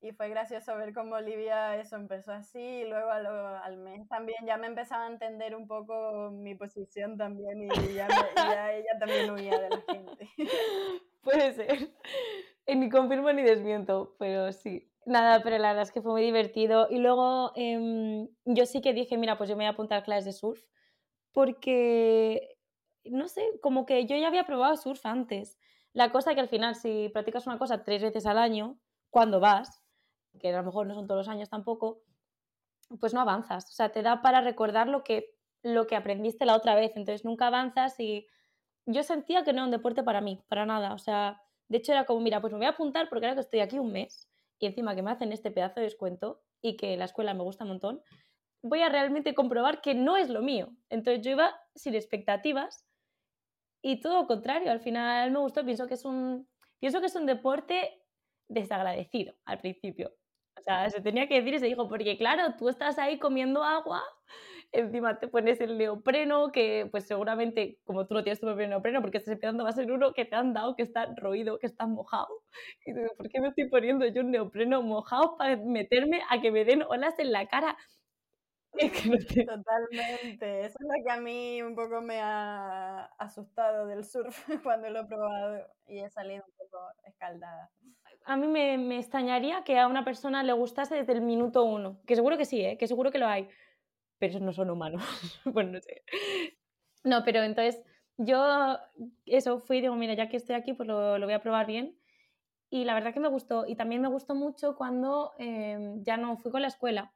[0.01, 4.57] Y fue gracioso ver cómo Olivia eso empezó así y luego al, mes también ya
[4.57, 8.07] me empezaba a entender un poco mi posición también y ya,
[8.73, 10.29] ella también huía de la gente.
[11.23, 11.89] Puede ser.
[12.76, 14.89] Ni confirmo ni desmiento, pero sí.
[15.06, 16.88] Nada, pero la verdad es que fue muy divertido.
[16.89, 20.04] Y luego em, yo sí que dije, mira, pues yo me voy a apuntar a
[20.04, 20.62] clases de surf
[21.34, 22.58] porque,
[23.06, 25.60] no sé, como que yo ya había probado surf antes.
[25.93, 29.84] La cosa que al final, si practicas una cosa tres veces al año, cuando vas,
[30.39, 32.04] que a lo mejor no son todos los años tampoco,
[32.99, 33.65] pues no avanzas.
[33.69, 36.91] O sea, te da para recordar lo que, lo que aprendiste la otra vez.
[36.95, 38.28] Entonces nunca avanzas y
[38.86, 40.93] yo sentía que no era un deporte para mí, para nada.
[40.93, 41.41] O sea,
[41.73, 43.79] de hecho era como, mira, pues me voy a apuntar porque ahora que estoy aquí
[43.79, 47.33] un mes y encima que me hacen este pedazo de descuento y que la escuela
[47.33, 48.03] me gusta un montón,
[48.62, 50.69] voy a realmente comprobar que no es lo mío.
[50.91, 52.86] Entonces yo iba sin expectativas
[53.81, 56.47] y todo contrario, al final me gustó, pienso que es un,
[56.79, 58.03] pienso que es un deporte
[58.47, 60.13] desagradecido al principio.
[60.63, 64.02] Sea, se tenía que decir y se dijo, porque claro, tú estás ahí comiendo agua,
[64.71, 69.02] encima te pones el neopreno, que pues seguramente, como tú no tienes tu propio neopreno,
[69.02, 71.67] porque estás empezando, va a ser uno que te han dado, que está roído, que
[71.67, 72.30] está mojado.
[72.86, 76.52] Y digo, ¿por qué me estoy poniendo yo un neopreno mojado para meterme a que
[76.52, 77.78] me den olas en la cara?
[79.47, 80.62] Totalmente.
[80.62, 85.02] Eso es lo que a mí un poco me ha asustado del surf cuando lo
[85.02, 87.69] he probado y he salido un poco escaldada.
[88.25, 92.01] A mí me, me extrañaría que a una persona le gustase desde el minuto uno,
[92.05, 92.77] que seguro que sí, ¿eh?
[92.77, 93.49] que seguro que lo hay,
[94.17, 95.03] pero no son humanos.
[95.45, 96.03] bueno, no sé.
[97.03, 97.83] No, pero entonces
[98.17, 98.77] yo
[99.25, 101.99] eso fui digo, mira, ya que estoy aquí, pues lo, lo voy a probar bien.
[102.69, 103.65] Y la verdad que me gustó.
[103.67, 107.13] Y también me gustó mucho cuando em, ya no fui con la escuela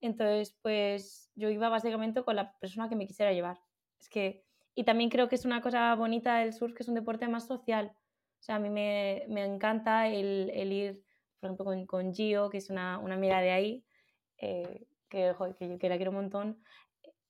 [0.00, 3.60] entonces, pues yo iba básicamente con la persona que me quisiera llevar.
[3.98, 6.94] Es que, y también creo que es una cosa bonita del surf, que es un
[6.94, 7.92] deporte más social.
[8.46, 11.02] Sea, a mí me, me encanta el, el, ir,
[11.40, 13.84] por ejemplo, con, con Gio, que es una, una amiga de ahí,
[14.36, 16.62] eh, que, que yo que la quiero un montón.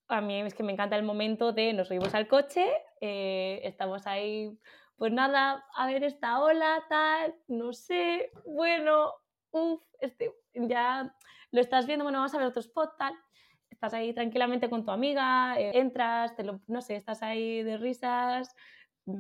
[0.08, 4.06] A mí es que me encanta el momento de nos subimos al coche, eh, estamos
[4.06, 4.58] ahí,
[4.96, 9.14] pues nada, a ver esta ola, tal, no sé, bueno,
[9.52, 11.16] uff, este, ya
[11.50, 13.14] lo estás viendo, bueno, vamos a ver otro spot, tal.
[13.70, 17.78] Estás ahí tranquilamente con tu amiga, eh, entras, te lo, no sé, estás ahí de
[17.78, 18.54] risas,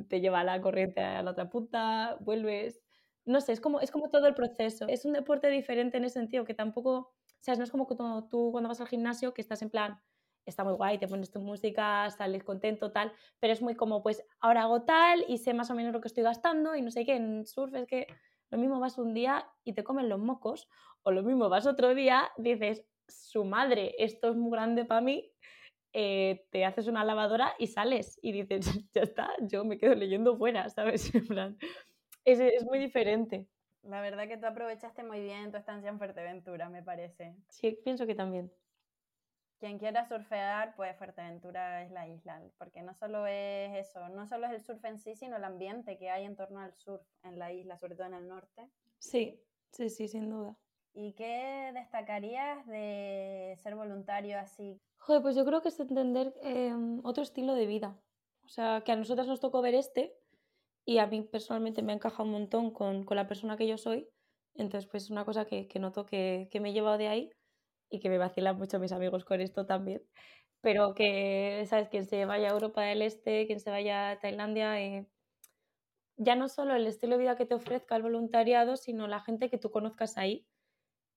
[0.08, 2.82] te lleva la corriente a la otra punta, vuelves.
[3.24, 4.86] No sé, es como, es como todo el proceso.
[4.88, 8.50] Es un deporte diferente en ese sentido, que tampoco, sea, no es como tú, tú
[8.52, 10.00] cuando vas al gimnasio que estás en plan,
[10.46, 14.24] está muy guay, te pones tu música, sales contento, tal, pero es muy como, pues
[14.40, 17.04] ahora hago tal y sé más o menos lo que estoy gastando y no sé
[17.04, 18.06] qué, en surf es que
[18.50, 20.68] lo mismo vas un día y te comen los mocos,
[21.02, 25.32] o lo mismo vas otro día, dices, su madre, esto es muy grande para mí,
[25.98, 28.60] eh, te haces una lavadora y sales y dices,
[28.92, 31.10] ya está, yo me quedo leyendo fuera, ¿sabes?
[31.14, 31.58] En plan,
[32.24, 33.48] es, es muy diferente.
[33.82, 37.34] La verdad que tú aprovechaste muy bien tu estancia en Fuerteventura, me parece.
[37.48, 38.52] Sí, pienso que también
[39.58, 44.46] quien quiera surfear, pues Fuerteventura es la isla, porque no solo es eso, no solo
[44.46, 47.38] es el surf en sí, sino el ambiente que hay en torno al surf en
[47.38, 48.68] la isla, sobre todo en el norte.
[48.98, 49.40] Sí,
[49.72, 50.56] sí, sí, sin duda.
[50.98, 54.80] ¿Y qué destacarías de ser voluntario así?
[54.96, 58.00] Joder, pues yo creo que es entender em, otro estilo de vida.
[58.44, 60.14] O sea, que a nosotras nos tocó ver este
[60.86, 63.76] y a mí personalmente me ha encajado un montón con, con la persona que yo
[63.76, 64.08] soy.
[64.54, 67.30] Entonces, pues es una cosa que, noto que, que me he llevado de ahí
[67.90, 70.02] y que me vacilan mucho mis amigos con esto también.
[70.62, 71.90] Pero que, ¿sabes?
[71.90, 75.06] Quien se vaya a Europa del Este, quien se vaya a Tailandia, eh,
[76.16, 79.50] ya no solo el estilo de vida que te ofrezca el voluntariado, sino la gente
[79.50, 80.46] que tú conozcas ahí.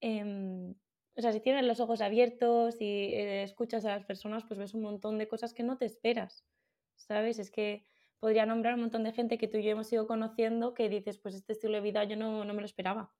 [0.02, 0.76] Em,
[1.16, 4.74] o sea, si tienes los ojos abiertos y eh, escuchas a las personas, pues ves
[4.74, 6.46] un montón de cosas que no te esperas,
[6.96, 7.40] ¿sabes?
[7.40, 7.86] Es que
[8.20, 11.18] podría nombrar un montón de gente que tú y yo hemos ido conociendo que dices,
[11.18, 13.14] pues este estilo de vida yo no, no me lo esperaba,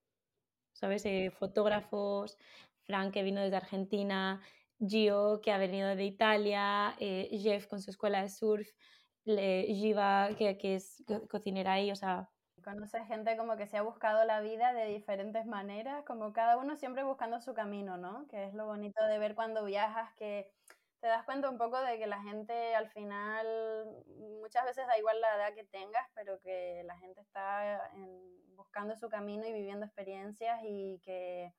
[0.74, 1.06] ¿sabes?
[1.06, 2.38] Eh, fotógrafos,
[2.84, 4.42] Frank, que vino desde Argentina,
[4.80, 8.70] Gio, que ha venido de Italia, eh, Jeff con su escuela de surf,
[9.26, 12.30] Jiva, que, que es cocinera ahí, o sea,
[12.70, 16.76] Conoces gente como que se ha buscado la vida de diferentes maneras, como cada uno
[16.76, 18.28] siempre buscando su camino, ¿no?
[18.28, 20.52] Que es lo bonito de ver cuando viajas, que
[21.00, 24.04] te das cuenta un poco de que la gente al final,
[24.40, 27.90] muchas veces da igual la edad que tengas, pero que la gente está
[28.56, 31.52] buscando su camino y viviendo experiencias y que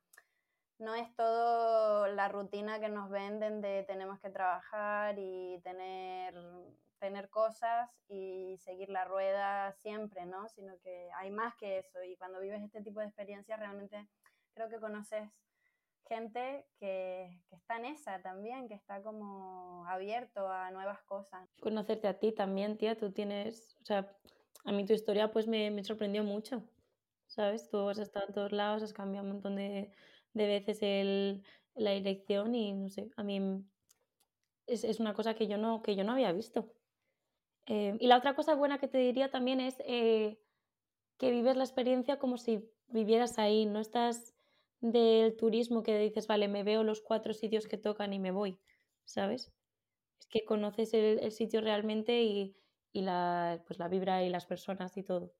[0.78, 6.36] no es todo la rutina que nos venden de tenemos que trabajar y tener
[7.00, 10.48] tener cosas y seguir la rueda siempre, ¿no?
[10.48, 14.06] Sino que hay más que eso y cuando vives este tipo de experiencias realmente
[14.54, 15.28] creo que conoces
[16.10, 21.48] gente que, está en esa también, que está como abierto a nuevas cosas.
[21.60, 24.12] Conocerte a ti también, tía, tú tienes, o sea,
[24.64, 26.64] a mí tu historia pues me, sorprendió mucho,
[27.26, 27.68] ¿sabes?
[27.68, 29.92] Tú has estado en todos lados, has cambiado un montón de,
[30.34, 31.42] veces
[31.76, 33.64] la dirección y no sé, a mí
[34.66, 36.74] es, es, una cosa que yo no, que yo no había visto.
[37.72, 40.40] Eh, y la otra cosa buena que te diría también es eh,
[41.18, 44.34] que vives la experiencia como si vivieras ahí, no estás
[44.80, 48.58] del turismo que dices, vale, me veo los cuatro sitios que tocan y me voy,
[49.04, 49.52] ¿sabes?
[50.18, 52.56] Es que conoces el, sitio realmente y,
[52.92, 55.32] la, pues la vibra y las personas y todo.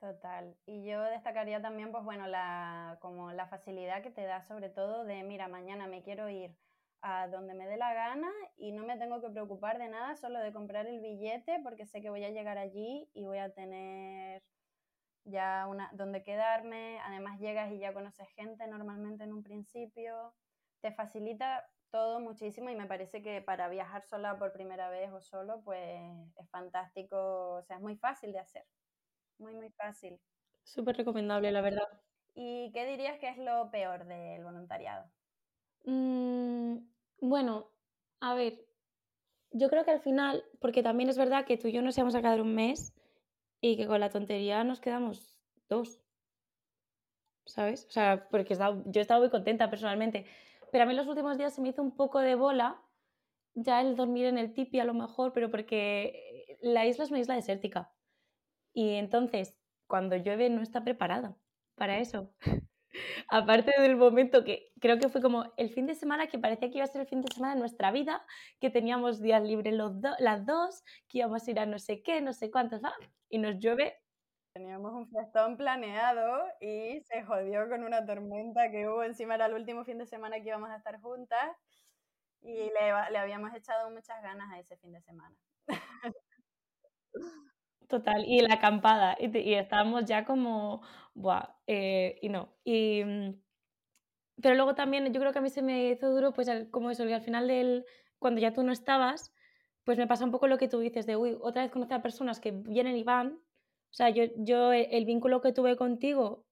[0.00, 0.54] Total.
[0.66, 5.04] Y yo destacaría también, pues bueno, la, como la facilidad que te da sobre todo
[5.04, 6.54] de, mira, mañana me quiero ir
[7.02, 10.40] a donde me dé la gana y no me tengo que preocupar de nada, solo
[10.40, 14.42] de comprar el billete porque sé que voy a llegar allí y voy a tener
[15.24, 20.34] ya una donde quedarme, además llegas y ya conoces gente normalmente en un principio,
[20.80, 25.20] te facilita todo muchísimo y me parece que para viajar sola por primera vez o
[25.20, 26.00] solo pues
[26.36, 28.66] es fantástico, o sea, es muy fácil de hacer,
[29.38, 30.20] muy muy fácil.
[30.64, 32.02] Súper recomendable, la verdad.
[32.34, 35.12] ¿Y qué dirías que es lo peor del voluntariado?
[35.84, 36.78] Mm,
[37.20, 37.70] bueno,
[38.20, 38.66] a ver,
[39.52, 42.14] yo creo que al final, porque también es verdad que tú y yo nos íbamos
[42.16, 42.94] a quedar un mes
[43.60, 45.38] y que con la tontería nos quedamos
[45.68, 46.02] dos.
[47.46, 47.86] ¿Sabes?
[47.88, 48.54] O sea, porque
[48.86, 50.26] yo estaba muy contenta personalmente.
[50.70, 52.80] Pero a mí los últimos días se me hizo un poco de bola
[53.54, 57.20] ya el dormir en el tipi a lo mejor, pero porque la isla es una
[57.20, 57.92] isla desértica.
[58.72, 61.36] Y entonces, cuando llueve no está preparada
[61.76, 62.34] para eso.
[63.28, 66.78] Aparte del momento que creo que fue como el fin de semana que parecía que
[66.78, 68.24] iba a ser el fin de semana de nuestra vida,
[68.60, 72.20] que teníamos días libres los las dos, que íbamos a ir a no sé qué,
[72.20, 72.80] no sé cuántos,
[73.28, 73.98] y nos llueve.
[74.52, 79.04] Teníamos un fiestón planeado y se jodió con una tormenta que hubo.
[79.04, 81.56] Encima era el último fin de semana que íbamos a estar juntas
[82.42, 82.70] y
[83.10, 85.36] le habíamos echado muchas ganas a ese fin de semana.
[87.90, 90.80] Total, y la acampada, y, estábamos ya como,
[91.14, 92.54] buah, eh, y no.
[92.62, 93.34] Y, mm,
[94.40, 97.02] pero luego también yo creo que a mí se me hizo duro, pues como eso,
[97.02, 97.84] al final del,
[98.20, 99.32] cuando ya tú no estabas,
[99.84, 102.02] pues me pasa un poco lo que tú dices de, uy, otra vez conocer a
[102.02, 103.32] personas que vienen y van.
[103.90, 106.46] O sea, yo, yo eh, el vínculo que tuve contigo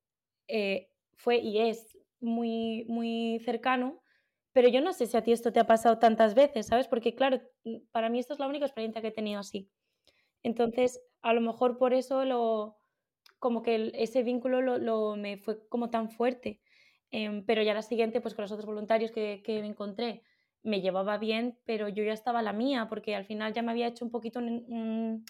[0.48, 4.02] eh, fue y es muy, muy cercano,
[4.52, 6.88] pero yo no sé si a ti esto te ha pasado tantas veces, ¿sabes?
[6.88, 7.40] Porque claro,
[7.92, 9.70] para mí esto es la única experiencia que he tenido así.
[10.42, 12.78] Entonces, a lo mejor por eso lo,
[13.38, 16.60] como que ese vínculo lo, me fue como tan fuerte.
[17.10, 20.22] Em, pero ya la siguiente, pues con los otros voluntarios que, me encontré,
[20.62, 23.86] me llevaba bien, pero yo ya estaba la mía, porque al final ya me había
[23.86, 25.24] hecho un poquito un,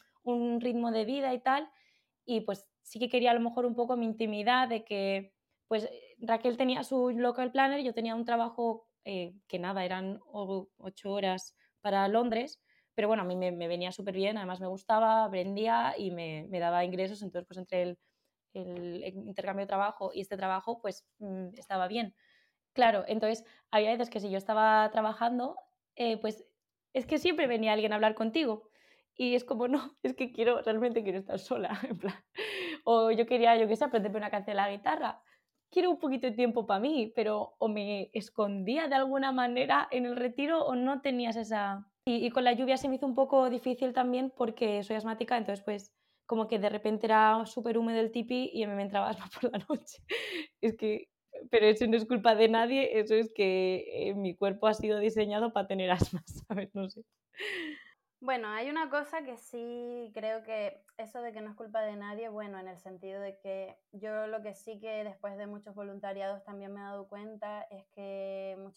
[0.60, 1.70] ritmo de vida y tal,
[2.26, 5.32] y pues sí que quería a lo mejor un poco mi intimidad de que,
[5.68, 11.12] pues Raquel tenía su local planner, yo tenía un trabajo eh, que nada, eran ocho
[11.12, 12.60] horas para Londres,
[12.98, 16.84] pero bueno, a mí me, venía súper bien, además me gustaba, aprendía y me, daba
[16.84, 17.96] ingresos, entonces pues entre
[18.54, 22.16] el, intercambio de trabajo y este trabajo pues mm, estaba bien.
[22.72, 25.54] Claro, entonces había veces que si yo estaba trabajando,
[25.94, 26.44] eh, pues
[26.92, 28.68] es que siempre venía alguien a hablar contigo.
[29.14, 32.16] Y es como, no, es que quiero, realmente quiero estar sola, en plan.
[32.82, 35.22] O yo quería, yo qué sé, aprenderme una canción de la guitarra.
[35.70, 40.04] Quiero un poquito de tiempo para mí, pero o me escondía de alguna manera en
[40.04, 43.50] el retiro o no tenías esa, y, con la lluvia se me hizo un poco
[43.50, 45.92] difícil también porque soy asmática, entonces pues
[46.26, 49.58] como que de repente era súper húmedo el tipi y me entraba asma por la
[49.68, 50.02] noche.
[50.60, 51.08] Es que,
[51.50, 54.98] pero eso no es culpa de nadie, eso es que eh, mi cuerpo ha sido
[54.98, 56.74] diseñado para tener asma, ¿sabes?
[56.74, 57.02] No sé.
[58.20, 61.94] Bueno, hay una cosa que sí creo que eso de que no es culpa de
[61.94, 65.76] nadie, bueno, en el sentido de que yo lo que sí que después de muchos
[65.76, 67.97] voluntariados también me he dado cuenta es que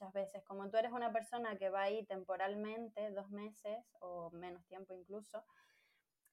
[0.02, 4.66] muchas veces, como tú eres una persona que va ahí temporalmente, dos meses o menos
[4.66, 5.44] tiempo incluso,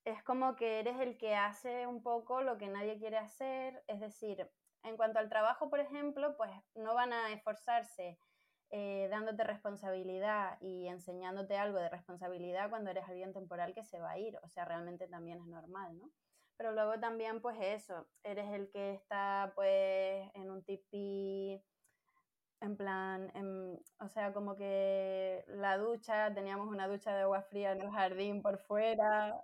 [0.05, 4.01] es como que eres el que hace un poco lo que nadie quiere hacer, es
[4.01, 4.51] decir,
[4.85, 8.19] en cuanto al trabajo, por ejemplo, pues no van a esforzarse
[8.71, 14.13] eh, dándote responsabilidad y enseñándote algo de responsabilidad cuando eres alguien temporal que se va
[14.13, 14.39] a ir.
[14.43, 16.11] O sea, realmente también es normal, ¿no?
[16.57, 21.63] Pero luego también, pues eso, eres el que está pues en un tipi
[22.61, 23.31] en plan,
[24.01, 28.43] o sea, como que la ducha, teníamos una ducha de agua fría en el jardín
[28.43, 29.41] por fuera.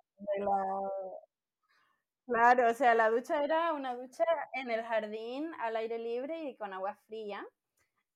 [2.26, 6.56] Claro, o sea, la ducha era una ducha en el jardín, al aire libre y
[6.56, 7.46] con agua fría.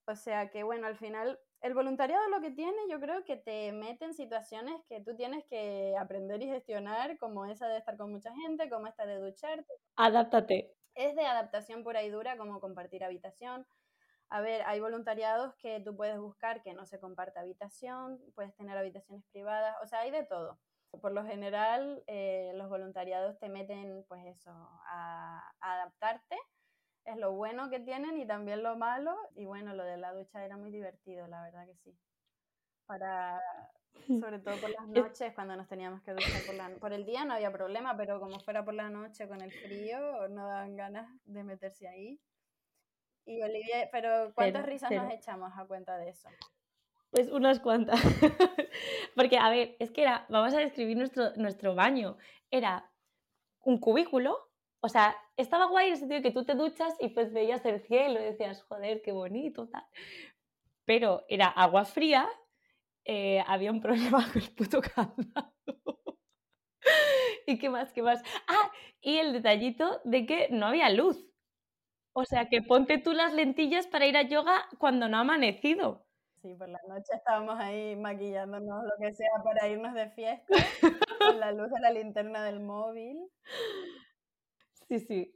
[0.06, 3.70] O sea que, bueno, al final, el voluntariado lo que tiene, yo creo que te
[3.72, 8.10] mete en situaciones que tú tienes que aprender y gestionar, como esa de estar con
[8.10, 9.72] mucha gente, como esta de ducharte.
[9.96, 10.72] Adáptate.
[10.94, 13.66] Es de adaptación pura y dura, como compartir habitación
[14.30, 18.76] a ver, hay voluntariados que tú puedes buscar que no se comparta habitación, puedes tener
[18.76, 20.58] habitaciones privadas, o sea, hay de todo.
[21.00, 26.36] Por lo general, eh, los voluntariados te meten, pues eso, a, adaptarte.
[27.04, 29.16] Es lo bueno que tienen y también lo malo.
[29.34, 31.98] Y bueno, lo de la ducha era muy divertido, la verdad que sí.
[32.86, 33.40] Para,
[34.06, 37.24] sobre todo por las noches, cuando nos teníamos que duchar por, la, por el día
[37.24, 41.08] no había problema, pero como fuera por la noche con el frío, no daban ganas
[41.24, 42.20] de meterse ahí.
[43.28, 46.30] Y Olivia, pero ¿cuántas risas nos echamos a cuenta de eso?
[47.10, 48.00] Pues unas cuantas.
[49.14, 52.16] Porque, a ver, es que era, vamos a describir nuestro, nuestro baño.
[52.50, 52.90] Era
[53.64, 54.50] un cubículo,
[54.80, 57.66] o sea, estaba guay en el sentido de que tú te duchas y pues veías
[57.66, 59.84] el cielo y decías, joder, qué bonito, tal.
[60.86, 62.26] Pero era agua fría,
[63.04, 65.52] eh, había un problema con el puto candado.
[67.46, 67.92] ¿Y qué más?
[67.92, 68.22] ¿Qué más?
[68.46, 68.72] Ah,
[69.02, 71.27] y el detallito de que no había luz.
[72.12, 76.04] O sea, que ponte tú las lentillas para ir a yoga cuando no ha amanecido.
[76.42, 80.54] Sí, por la noche estábamos ahí maquillándonos, lo que sea, para irnos de fiesta,
[81.18, 83.18] con la luz de la linterna del móvil.
[84.88, 85.34] Sí, sí.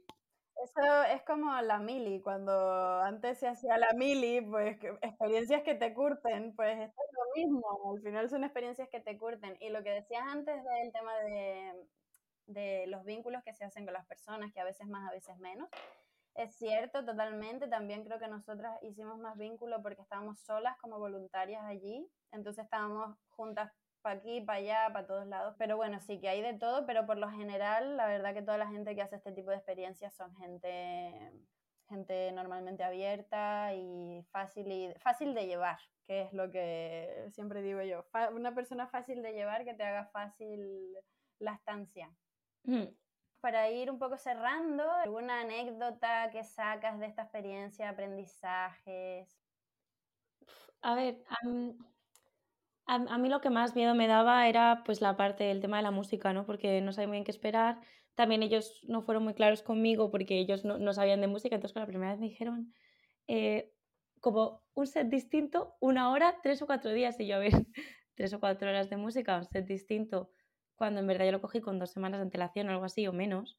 [0.63, 5.93] Eso es como la mili, cuando antes se hacía la mili, pues experiencias que te
[5.93, 9.57] curten, pues esto es lo mismo, al final son experiencias que te curten.
[9.59, 11.87] Y lo que decías antes del tema de,
[12.45, 15.37] de los vínculos que se hacen con las personas, que a veces más, a veces
[15.37, 15.69] menos,
[16.35, 17.67] es cierto, totalmente.
[17.67, 22.09] También creo que nosotras hicimos más vínculo porque estábamos solas como voluntarias allí.
[22.31, 23.71] Entonces estábamos juntas
[24.01, 25.55] para aquí, para allá, para todos lados.
[25.57, 28.57] Pero bueno, sí que hay de todo, pero por lo general, la verdad que toda
[28.57, 31.31] la gente que hace este tipo de experiencias son gente,
[31.87, 37.81] gente normalmente abierta y fácil, y fácil de llevar, que es lo que siempre digo
[37.83, 38.05] yo.
[38.33, 40.97] una persona fácil de llevar que te haga fácil
[41.39, 42.09] la estancia.
[42.63, 43.02] Mm
[43.43, 49.37] para ir un poco cerrando, alguna anécdota que sacas de esta experiencia, aprendizajes.
[50.81, 51.21] A ver,
[52.85, 55.83] a, mí lo que más miedo me daba era pues la parte del tema de
[55.83, 56.45] la música, ¿no?
[56.45, 57.81] Porque no sabía muy bien qué esperar.
[58.15, 61.85] También ellos no fueron muy claros conmigo porque ellos no, sabían de música, entonces la
[61.85, 62.73] primera vez me dijeron
[63.27, 63.73] eh,
[64.21, 67.51] como un set distinto, una hora, tres o cuatro días, y yo a ver,
[68.15, 70.29] tres o cuatro horas de música, un set distinto
[70.75, 73.13] cuando en verdad yo lo cogí con dos semanas de antelación o algo así o
[73.13, 73.57] menos.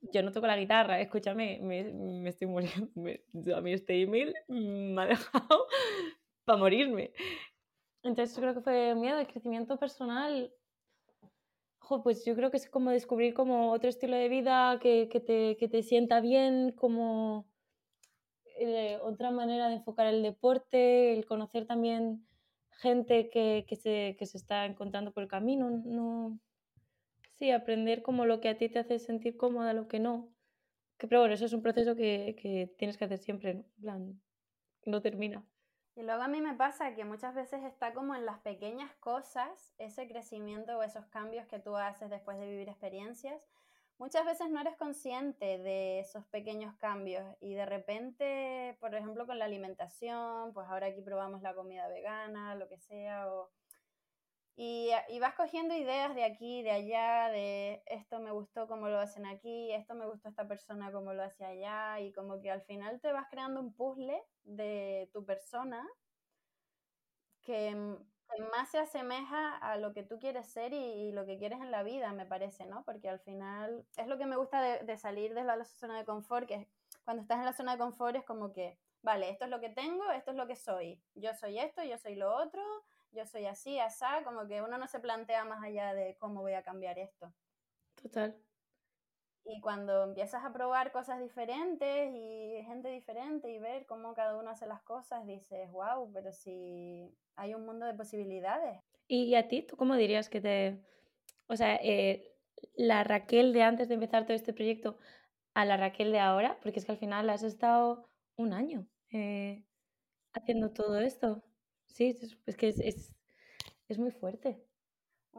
[0.00, 2.90] Yo no toco la guitarra, escúchame, me, estoy muriendo.
[3.56, 5.66] a mí este email me ha dejado
[6.44, 7.12] para morirme.
[8.02, 10.52] Entonces yo creo que fue miedo de crecimiento personal.
[12.02, 15.56] pues yo creo que es como descubrir como otro estilo de vida que, que, te,
[15.56, 17.46] que te, sienta bien, como
[18.58, 22.27] eh, otra manera de enfocar el deporte, el conocer también
[22.78, 25.70] gente que, que, se, que se está encontrando por el camino.
[25.70, 26.38] No,
[27.38, 30.28] sí, aprender como lo que a ti te hace sentir cómoda, lo que no.
[30.96, 33.64] Que, pero bueno, eso es un proceso que, que tienes que hacer siempre, ¿no?
[33.80, 34.20] plan,
[34.84, 35.44] no termina.
[35.94, 39.74] Y luego a mí me pasa que muchas veces está como en las pequeñas cosas
[39.78, 43.42] ese crecimiento o esos cambios que tú haces después de vivir experiencias
[43.98, 49.38] muchas veces no eres consciente de esos pequeños cambios y de repente, por ejemplo, con
[49.38, 53.26] la alimentación, pues ahora aquí probamos la comida vegana, lo que sea,
[54.60, 54.90] y,
[55.20, 59.70] vas cogiendo ideas de aquí, de allá, de esto me gustó como lo hacen aquí,
[59.72, 63.12] esto me gustó esta persona como lo hace allá, y como que al final te
[63.12, 65.86] vas creando un puzzle de tu persona
[67.40, 67.96] que
[68.52, 71.82] más se asemeja a lo que tú quieres ser y, lo que quieres en la
[71.82, 72.84] vida, me parece, ¿no?
[72.84, 76.46] Porque al final es lo que me gusta de, salir de la, zona de confort,
[76.46, 76.68] que
[77.04, 79.70] cuando estás en la zona de confort es como que, vale, esto es lo que
[79.70, 82.62] tengo, esto es lo que soy, yo soy esto, yo soy lo otro,
[83.12, 86.52] yo soy así, asá, como que uno no se plantea más allá de cómo voy
[86.52, 87.32] a cambiar esto.
[88.00, 88.36] Total.
[89.44, 94.50] Y cuando empiezas a probar cosas diferentes y gente diferente y ver cómo cada uno
[94.50, 98.78] hace las cosas, dices, wow, pero si hay un mundo de posibilidades.
[99.06, 100.82] ¿Y, a ti, tú cómo dirías que te...
[101.46, 102.34] O sea, eh,
[102.74, 104.98] la Raquel de antes de empezar todo este proyecto
[105.54, 108.86] a la Raquel de ahora, porque es que al final has estado un año.
[109.10, 109.64] Eh,
[110.34, 111.42] haciendo todo esto.
[111.86, 112.16] Sí,
[112.46, 113.14] es, que es,
[113.88, 114.67] es muy fuerte.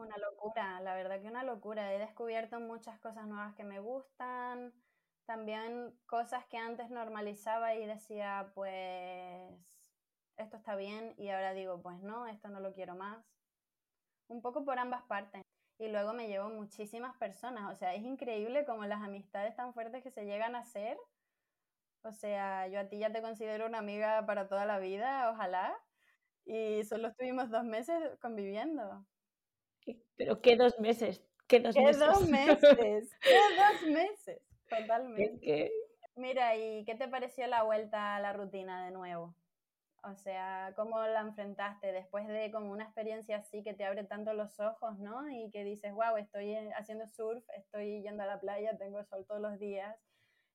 [0.00, 1.92] Una locura, la verdad que una locura.
[1.92, 4.72] He descubierto muchas cosas nuevas que me gustan,
[5.26, 9.52] también cosas que antes normalizaba y decía, pues,
[10.36, 13.24] esto está bien, y ahora digo, pues no, esto no lo quiero más.
[14.28, 15.42] Un poco por ambas partes.
[15.78, 20.02] Y luego me llevo muchísimas personas, o sea, es increíble como las amistades tan fuertes
[20.02, 20.96] que se llegan a hacer.
[22.04, 25.76] O sea, yo a ti ya te considero una amiga para toda la vida, ojalá.
[26.44, 29.06] Y solo estuvimos dos meses conviviendo.
[30.16, 31.98] Pero qué dos meses, qué dos meses.
[31.98, 35.72] dos meses, qué dos meses, totalmente.
[36.16, 39.34] Mira, ¿y qué te pareció la vuelta a la rutina de nuevo?
[40.02, 44.32] O sea, ¿cómo la enfrentaste después de como una experiencia así que te abre tanto
[44.32, 45.30] los ojos, ¿no?
[45.30, 49.42] Y que dices, wow, estoy haciendo surf, estoy yendo a la playa, tengo sol todos
[49.42, 49.96] los días,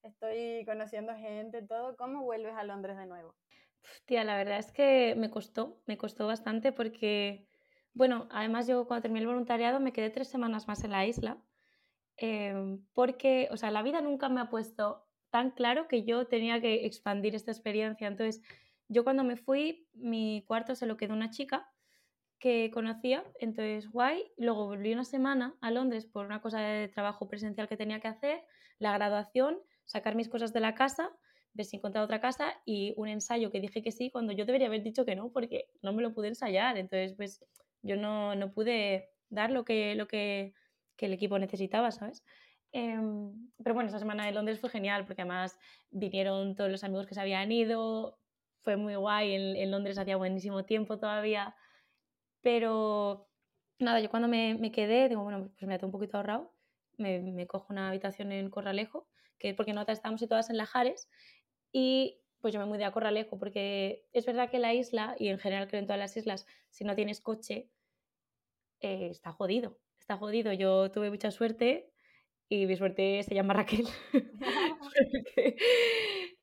[0.01, 1.95] estoy conociendo gente, todo.
[1.95, 3.35] ¿Cómo vuelves a Londres de nuevo?
[4.05, 7.47] Tía, la verdad es que me costó, me costó bastante porque
[7.95, 11.37] bueno, además yo cuando terminé el voluntariado me quedé tres semanas más en la isla,
[12.17, 16.61] em, porque, o sea, la vida nunca me ha puesto tan claro que yo tenía
[16.61, 18.07] que expandir esta experiencia.
[18.07, 18.41] Entonces,
[18.89, 21.71] yo cuando me fui, mi cuarto se lo quedó una chica
[22.39, 24.31] que conocía, entonces guay.
[24.37, 28.09] Luego volví una semana a Londres por una cosa de trabajo presencial que tenía que
[28.09, 28.43] hacer,
[28.77, 31.11] la graduación, sacar mis cosas de la casa,
[31.53, 34.67] ver si encontraba otra casa y un ensayo que dije que sí cuando yo debería
[34.67, 36.77] haber dicho que no porque no me lo pude ensayar.
[36.77, 37.45] Entonces, pues
[37.85, 40.53] yo no, no pude dar lo que, lo que,
[40.97, 42.23] el equipo necesitaba, ¿sabes?
[42.71, 45.57] Em, pero bueno, esa semana de Londres fue genial porque además
[45.91, 48.17] vinieron todos los amigos que se habían ido,
[48.63, 51.55] fue muy guay, en, Londres hacía buenísimo tiempo todavía,
[52.41, 53.29] pero
[53.77, 56.51] nada, yo cuando me, quedé, digo, bueno, pues me até un poquito ahorrado,
[56.97, 59.07] me, me, cojo una habitación en Corralejo,
[59.37, 61.07] que porque nosotras estábamos situadas en Lajares,
[61.71, 65.39] y pues yo me mudé a Corralejo, porque es verdad que la isla, y en
[65.39, 67.69] general creo en todas las islas, si no tienes coche,
[68.85, 70.53] eh, está jodido, está jodido.
[70.53, 71.91] Yo tuve mucha suerte
[72.47, 73.87] y mi suerte se llama Raquel.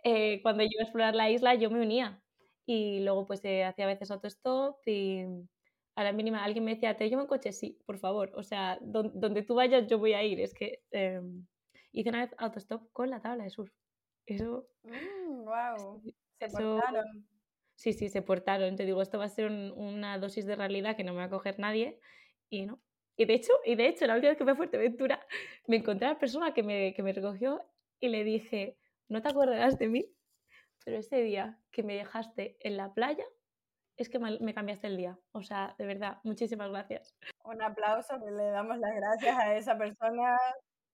[0.05, 2.21] Eh, cuando yo iba a explorar la isla yo me unía
[2.67, 5.25] y luego pues eh, hacía a veces autostop y
[5.95, 7.53] a la mínima alguien me decía, ¿te llevo en coche?
[7.53, 8.33] Sí, por favor.
[8.35, 10.41] O sea, donde, tú vayas yo voy a ir.
[10.41, 11.47] Es que em,
[11.93, 13.73] hice una vez autostop con la tabla de surf.
[14.27, 14.67] Eso...
[14.83, 16.03] wow.
[16.03, 17.27] Mm, se portaron.
[17.77, 18.75] Sí, sí, se portaron.
[18.75, 21.31] Te digo, esto va a ser una dosis de realidad que no me va a
[21.31, 22.01] coger nadie
[22.53, 22.81] y no.
[23.17, 25.27] Y de hecho, y de hecho la última vez que fui a Fuerteventura,
[25.67, 27.63] me encontré a la persona que me, que me recogió
[28.01, 28.77] y le dije,
[29.09, 30.07] no te acordarás de mí,
[30.85, 33.25] pero ese día que me dejaste en la playa,
[33.97, 35.19] es que me cambiaste el día.
[35.33, 37.15] O sea, de verdad, muchísimas gracias.
[37.45, 40.37] Un aplauso, que le damos las gracias a esa persona.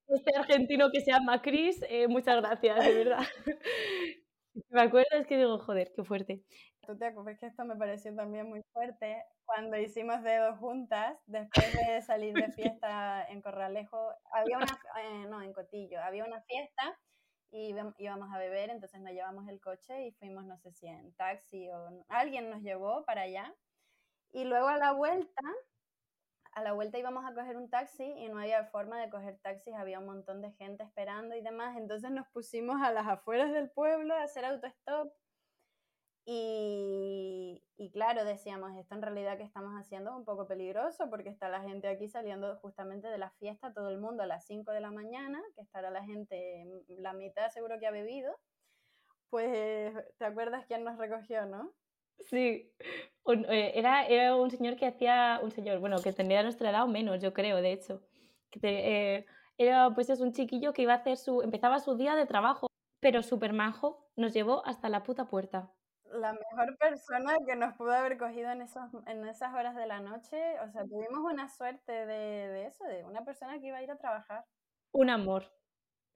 [0.08, 3.24] Este argentino que se llama Chris, eh, muchas gracias, de verdad.
[4.70, 6.42] me acuerdo es que digo, joder, qué fuerte.
[6.86, 11.72] Tú te acuerdas que esto me pareció también muy fuerte cuando hicimos dedos juntas, después
[11.72, 16.98] de salir de fiesta en Corralejo, había una, eh, no, en Cotillo, había una fiesta
[17.50, 21.14] y íbamos a beber, entonces nos llevamos el coche y fuimos, no sé si en
[21.14, 23.54] taxi o alguien nos llevó para allá.
[24.32, 25.42] Y luego a la vuelta,
[26.58, 29.74] a la vuelta íbamos a coger un taxi y no había forma de coger taxis,
[29.74, 33.70] había un montón de gente esperando y demás, entonces nos pusimos a las afueras del
[33.70, 35.12] pueblo a hacer autostop
[36.30, 41.30] y, y, claro, decíamos, esto en realidad que estamos haciendo es un poco peligroso porque
[41.30, 44.72] está la gente aquí saliendo justamente de la fiesta, todo el mundo a las 5
[44.72, 48.36] de la mañana, que estará la gente, mm, la mitad seguro que ha bebido.
[49.30, 51.72] Pues, ¿te acuerdas quién nos recogió, no?
[52.20, 52.72] Sí,
[53.26, 56.88] eh, era, era un señor que hacía, un señor, bueno, que tenía nuestra edad o
[56.88, 58.02] menos, yo creo, de hecho.
[58.50, 62.16] Que eh, era, pues es un chiquillo que iba a hacer su, empezaba su día
[62.16, 62.68] de trabajo,
[63.00, 65.72] pero súper majo, nos llevó hasta la puta puerta
[66.12, 70.00] la mejor persona que nos pudo haber cogido en, esos, en esas horas de la
[70.00, 70.58] noche.
[70.60, 73.90] O sea, tuvimos una suerte de, de, eso, de una persona que iba a ir
[73.90, 74.44] a trabajar.
[74.92, 75.52] Un amor.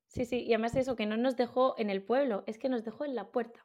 [0.09, 2.85] Sí, sí, y además eso, que no nos dejó en el pueblo, es que nos
[2.85, 3.65] dejó en la puerta.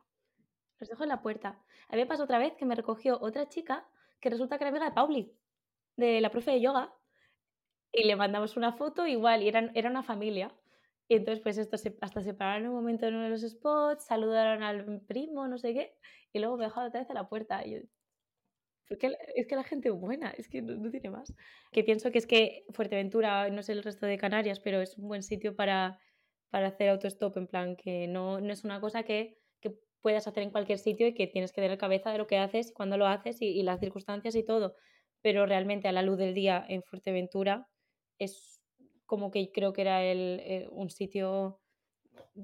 [0.79, 1.59] Nos dejó en la puerta.
[1.89, 3.87] Había pasado otra vez que me recogió otra chica
[4.19, 5.33] que resulta que era amiga de Pauli,
[5.95, 6.93] de la profe de yoga,
[7.91, 10.53] y le mandamos una foto igual, y eran, era una familia.
[11.07, 14.05] Y entonces, pues esto se, hasta se pararon un momento en uno de los spots,
[14.05, 15.95] saludaron al primo, no sé qué,
[16.33, 17.65] y luego me dejaron otra vez a la puerta.
[17.65, 17.79] Y yo,
[18.87, 21.33] porque es que la gente buena, es que no, tiene más.
[21.71, 25.07] Que pienso que es que Fuerteventura, no sé el resto de Canarias, pero es un
[25.07, 25.99] buen sitio para,
[26.49, 29.36] para hacer autostop, en plan, que no, no es una cosa que,
[30.07, 32.71] puedas hacer en cualquier sitio y que tienes que tener cabeza de lo que haces,
[32.73, 34.77] cuando lo haces y, y las circunstancias y todo.
[35.21, 37.67] Pero realmente a la luz del día en Fuerteventura
[38.17, 38.61] es
[39.05, 41.59] como que creo que era el, eh, un sitio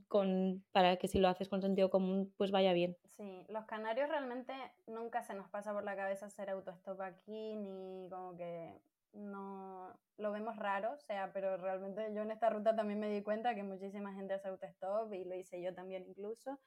[0.09, 2.97] con, para que si lo haces con sentido común, pues vaya bien.
[3.05, 4.53] Sí, los canarios realmente
[4.85, 8.73] nunca se nos pasa por la cabeza hacer autostop aquí, ni como que
[9.13, 13.23] no lo vemos raro, o sea, pero realmente yo en esta ruta también me di
[13.23, 16.59] cuenta que muchísima gente hace autostop y lo hice yo también incluso,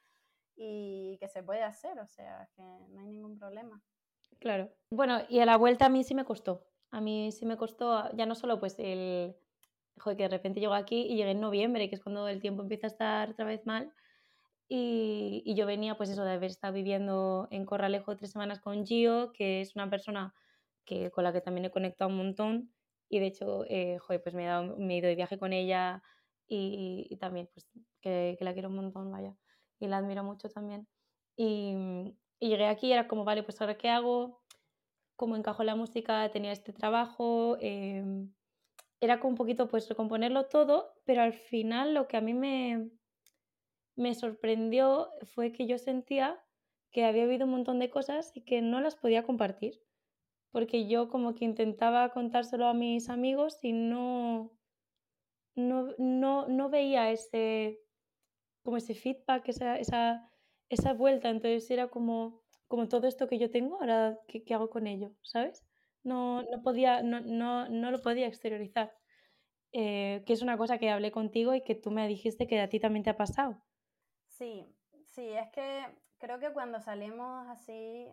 [0.56, 3.82] y que se puede hacer, o sea, que no hay ningún problema.
[4.38, 4.70] Claro.
[4.90, 6.66] Bueno, y a la vuelta a mí sí me costó.
[6.90, 9.36] A mí sí me costó, ya no solo pues el,
[9.98, 12.62] joder, que de repente llego aquí y llegué en noviembre, que es cuando el tiempo
[12.62, 13.92] empieza a estar otra vez mal.
[14.68, 18.84] Y, y, yo venía, pues eso, de haber estado viviendo en Corralejo tres semanas con
[18.84, 20.34] Gio, que es una persona
[20.84, 22.72] que, con la que también he conectado un montón.
[23.08, 26.02] Y de hecho, eh, joder, pues me he, dado, me ido de viaje con ella
[26.48, 27.68] y, y también, pues,
[28.00, 29.36] que, que, la quiero un montón, vaya.
[29.78, 30.86] Y la admiro mucho también.
[31.36, 34.42] Y, y llegué aquí era como, vale, pues ahora qué hago,
[35.16, 37.56] cómo encajo la música, tenía este trabajo.
[37.60, 38.04] Eh,
[39.00, 42.90] era como un poquito pues recomponerlo todo, pero al final lo que a mí me,
[43.94, 46.42] me sorprendió fue que yo sentía
[46.92, 49.82] que había habido un montón de cosas y que no las podía compartir,
[50.50, 54.56] porque yo como que intentaba contárselo a mis amigos y no,
[55.54, 57.82] no, no, no veía ese,
[58.66, 60.30] como ese feedback, esa, esa,
[60.68, 64.68] esa vuelta, entonces era como, como todo esto que yo tengo, ahora, ¿qué, qué hago
[64.68, 65.12] con ello?
[65.22, 65.64] ¿Sabes?
[66.06, 68.94] no, no, podía, no, no, no lo podía exteriorizar.
[69.72, 72.68] Eh, que es una cosa que hablé contigo y que tú me dijiste que a
[72.68, 73.60] ti también te ha pasado.
[74.28, 74.64] Sí,
[75.04, 75.84] sí, es que
[76.18, 78.08] creo que cuando salimos así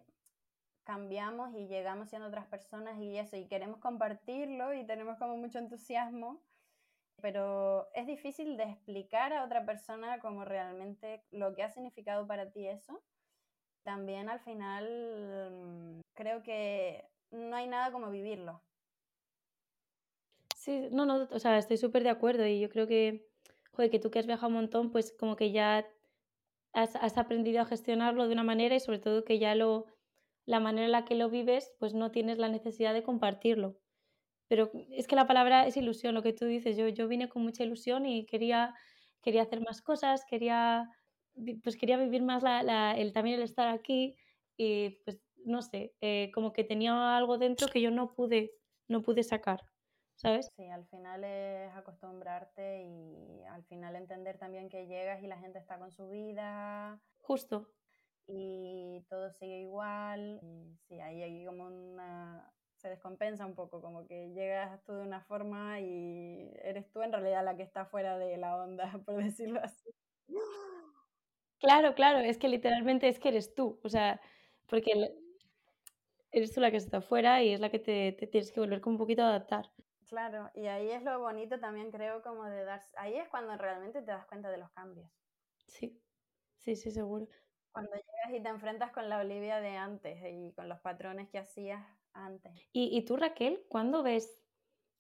[0.84, 5.60] cambiamos y llegamos siendo otras personas y eso, y queremos compartirlo y tenemos como mucho
[5.60, 6.42] entusiasmo,
[7.22, 12.52] pero es difícil de explicar a otra persona como realmente lo que ha significado para
[12.52, 13.02] ti eso.
[13.84, 18.62] También al final mm, creo que no hay nada como vivirlo.
[20.56, 23.28] Sí, no, no, o sea, estoy súper de acuerdo y yo creo que,
[23.74, 25.86] joder, que tú que has viajado un montón, pues como que ya
[26.72, 29.88] has, has, aprendido a gestionarlo de una manera y sobre todo que ya lo,
[30.46, 33.76] la manera en la que lo vives, pues no tienes la necesidad de compartirlo.
[34.54, 37.42] Pero es que la palabra es ilusión, lo que tú dices, yo, yo vine con
[37.42, 38.76] mucha ilusión y quería,
[39.24, 40.92] quería hacer más cosas, quería,
[41.64, 44.16] pues quería vivir más la, la, el, también el estar aquí
[44.56, 48.52] y pues no sé, eh, como que tenía algo dentro que yo no pude,
[48.88, 49.62] no pude sacar,
[50.14, 50.52] ¿sabes?
[50.56, 55.58] Sí, al final es acostumbrarte y al final entender también que llegas y la gente
[55.58, 57.02] está con su vida.
[57.22, 57.72] Justo.
[58.28, 60.40] Y todo sigue igual.
[60.44, 62.54] Y sí, ahí hay como una...
[62.84, 67.14] se descompensa un poco, como que llegas tú de una forma y eres tú en
[67.14, 69.90] realidad la que está fuera de la onda, por decirlo así.
[71.60, 74.20] Claro, claro, es que literalmente es que eres tú, o sea,
[74.68, 75.16] porque
[76.32, 78.82] eres tú la que está afuera y es la que te, te, tienes que volver
[78.82, 79.72] como un poquito a adaptar.
[80.10, 84.02] Claro, y ahí es lo bonito también creo como de dar, ahí es cuando realmente
[84.02, 85.10] te das cuenta de los cambios.
[85.68, 86.04] Sí,
[86.58, 87.30] sí, sí, seguro.
[87.72, 91.40] Cuando llegas y te enfrentas con la Olivia de antes y con los patrones que
[91.40, 91.82] hacías
[92.14, 92.54] antes.
[92.72, 94.42] ¿Y, y tú, Raquel, cuándo ves,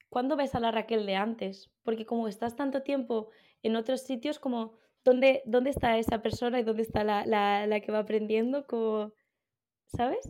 [0.09, 1.72] cuándo ves a la Raquel de antes?
[1.84, 3.30] Porque como estás tanto tiempo
[3.61, 7.80] en otros sitios, como, ¿dónde, dónde está esa persona y dónde está la, la, la
[7.82, 8.66] que va aprendiendo?
[8.68, 9.14] Como,
[9.88, 10.28] ¿Sabes?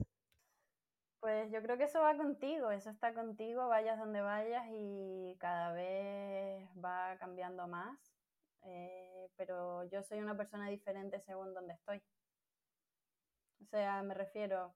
[1.19, 5.71] Pues yo creo que eso va contigo, eso está contigo, vayas donde vayas y cada
[5.71, 8.13] vez va cambiando más.
[8.63, 12.03] Eh, pero yo soy una persona diferente según donde estoy.
[13.61, 14.75] O sea, me refiero,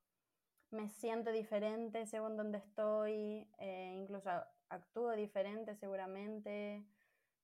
[0.72, 4.30] me siento diferente según donde estoy, eh, incluso
[4.70, 6.84] actúo diferente seguramente,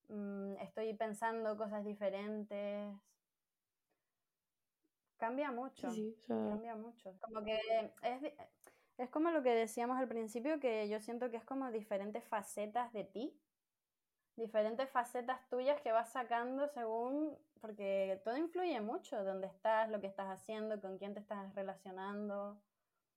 [0.10, 2.94] mm, estoy pensando cosas diferentes.
[5.18, 6.36] Cambia mucho, sí, sea...
[6.36, 7.14] cambia mucho.
[7.22, 7.58] Como que
[8.02, 8.34] es,
[8.98, 12.92] es como lo que decíamos al principio, que yo siento que es como diferentes facetas
[12.92, 13.40] de ti,
[14.36, 20.08] diferentes facetas tuyas que vas sacando según, porque todo influye mucho, dónde estás, lo que
[20.08, 22.60] estás haciendo, con quién te estás relacionando.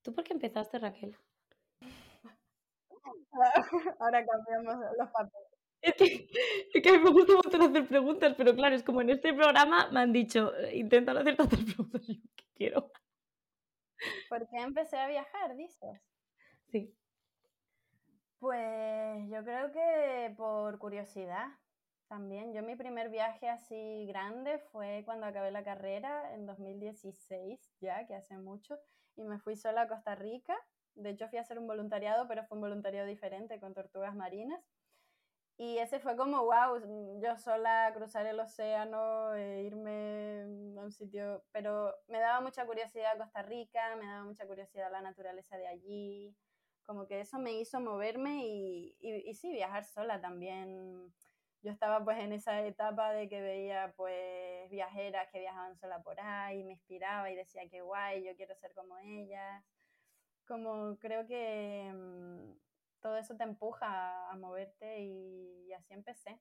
[0.07, 1.16] ¿Tú por qué empezaste, Raquel?
[3.98, 5.48] Ahora cambiamos los papeles.
[5.82, 6.28] Es que,
[6.72, 9.98] es que me gusta mucho hacer preguntas, pero claro, es como en este programa me
[9.98, 12.92] han dicho, intenta no hacer tantas preguntas, yo que quiero.
[14.28, 16.00] ¿Por qué empecé a viajar, dices?
[16.70, 16.96] Sí.
[18.38, 21.48] Pues yo creo que por curiosidad
[22.07, 22.54] también.
[22.54, 28.14] Yo mi primer viaje así grande fue cuando acabé la carrera en 2016, ya que
[28.14, 28.78] hace mucho,
[29.16, 30.56] y me fui sola a Costa Rica.
[30.94, 34.62] De hecho fui a hacer un voluntariado, pero fue un voluntariado diferente con tortugas marinas.
[35.58, 40.42] Y ese fue como, wow, yo sola cruzar el océano, e irme
[40.78, 45.00] a un sitio, pero me daba mucha curiosidad Costa Rica, me daba mucha curiosidad la
[45.00, 46.36] naturaleza de allí,
[46.84, 51.12] como que eso me hizo moverme y, y, y sí, viajar sola también.
[51.66, 56.20] Yo estaba pues en esa etapa de que veía pues viajeras que viajaban sola por
[56.20, 59.64] ahí, me inspiraba y decía que guay, yo quiero ser como ellas.
[60.46, 62.52] Como creo que mm,
[63.00, 66.40] todo eso te empuja a moverte y, así empecé.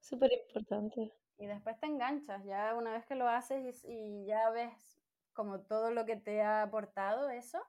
[0.00, 1.12] Súper importante.
[1.36, 5.00] Y después te enganchas, ya una vez que lo haces y, ya ves
[5.34, 7.62] como todo lo que te ha aportado eso,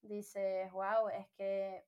[0.00, 1.84] dices, wow, es que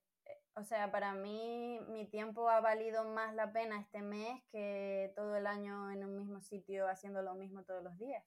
[0.55, 5.37] o sea, para mí mi tiempo ha valido más la pena este mes que todo
[5.37, 8.25] el año en un mismo sitio haciendo lo mismo todos los días.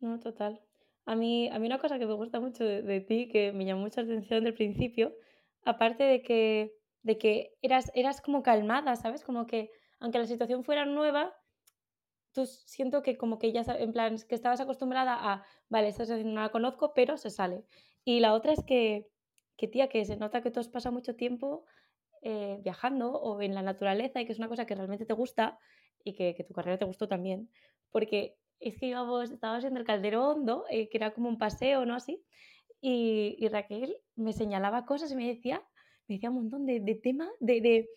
[0.00, 0.60] No, total.
[1.04, 3.82] A mí, a mí una cosa que me gusta mucho de, ti, que me llamó
[3.82, 5.14] mucha atención del principio,
[5.64, 9.22] aparte de que, de que eras, eras como calmada, ¿sabes?
[9.22, 11.34] Como que aunque la situación fuera nueva,
[12.32, 16.34] tú siento que como que ya, en plan, que estabas acostumbrada a, vale, esta situación
[16.34, 17.64] no la conozco, pero se sale.
[18.04, 19.08] Y la otra es que
[19.56, 21.64] que tía, que se nota que tú has pasado mucho tiempo
[22.22, 25.58] eh, viajando o en la naturaleza y que es una cosa que realmente te gusta
[26.02, 27.50] y que, tu carrera te gustó también.
[27.90, 31.84] Porque es que íbamos, estábamos en el Caldero Hondo, eh, que era como un paseo,
[31.84, 31.94] ¿no?
[31.94, 32.22] Así.
[32.80, 35.62] Y, Raquel me señalaba cosas y me decía,
[36.08, 37.88] me decía un montón de, de tema, de, de,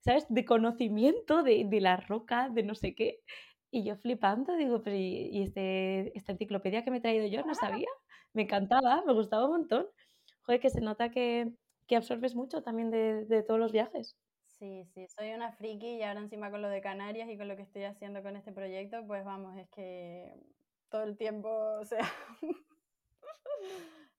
[0.00, 0.26] ¿sabes?
[0.28, 3.20] De conocimiento de, de la roca, de no sé qué.
[3.70, 7.44] Y yo flipando, digo, pero ¿y, este, esta enciclopedia que me he traído yo?
[7.44, 7.88] No sabía.
[8.32, 9.86] Me encantaba, me gustaba un montón
[10.46, 11.52] joder, que se nota que,
[11.94, 14.16] absorbes mucho también de, todos los viajes.
[14.46, 17.56] Sí, sí, soy una friki y ahora encima con lo de Canarias y con lo
[17.56, 20.34] que estoy haciendo con este proyecto, pues vamos, es que
[20.88, 22.00] todo el tiempo, o sea,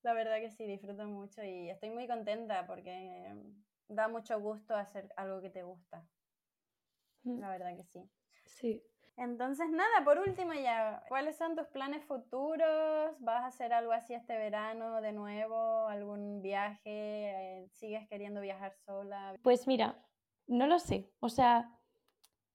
[0.04, 3.34] la verdad que sí, disfruto mucho y estoy muy contenta porque
[3.88, 6.06] da mucho gusto hacer algo que te gusta.
[7.24, 7.40] Mm.
[7.40, 8.08] La verdad que sí.
[8.46, 8.84] Sí.
[9.18, 13.16] Entonces, nada, por último ya, ¿cuáles son tus planes futuros?
[13.20, 15.88] ¿Vas a hacer algo así este verano de nuevo?
[15.88, 16.82] ¿Algún viaje?
[16.86, 19.36] Eh, ¿Sigues queriendo viajar sola?
[19.42, 20.06] Pues mira,
[20.46, 21.12] no lo sé.
[21.20, 21.72] O sea,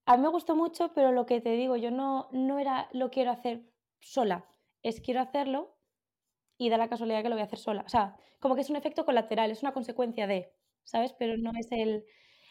[0.07, 3.11] a mí me gustó mucho, pero lo que te digo, yo no, no era lo
[3.11, 3.69] quiero hacer
[4.01, 4.45] sola.
[4.83, 5.77] Es quiero hacerlo
[6.59, 7.83] y da la casualidad que lo voy a hacer sola.
[7.85, 10.55] O sea, como que es un efecto colateral, es una consecuencia de,
[10.85, 11.13] ¿sabes?
[11.19, 12.05] Pero no es el...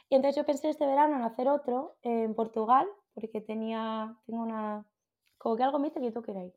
[0.10, 4.86] Y entonces yo pensé este verano en hacer otro en Portugal, porque tenía, tengo una,
[5.38, 6.54] como que algo me dice que yo tengo que ir ahí.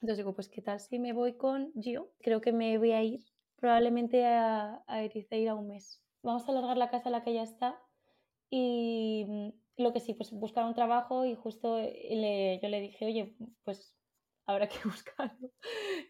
[0.00, 3.02] Entonces digo, pues qué tal si me voy con Gio, creo que me voy a
[3.02, 3.20] ir
[3.56, 6.02] probablemente a, a Ericeira un mes.
[6.22, 7.80] Vamos a alargar la casa en la que ya está
[8.50, 13.06] y mm, lo que sí, pues buscar un trabajo y justo le, yo le dije,
[13.06, 13.96] oye, pues
[14.46, 15.50] habrá que buscarlo,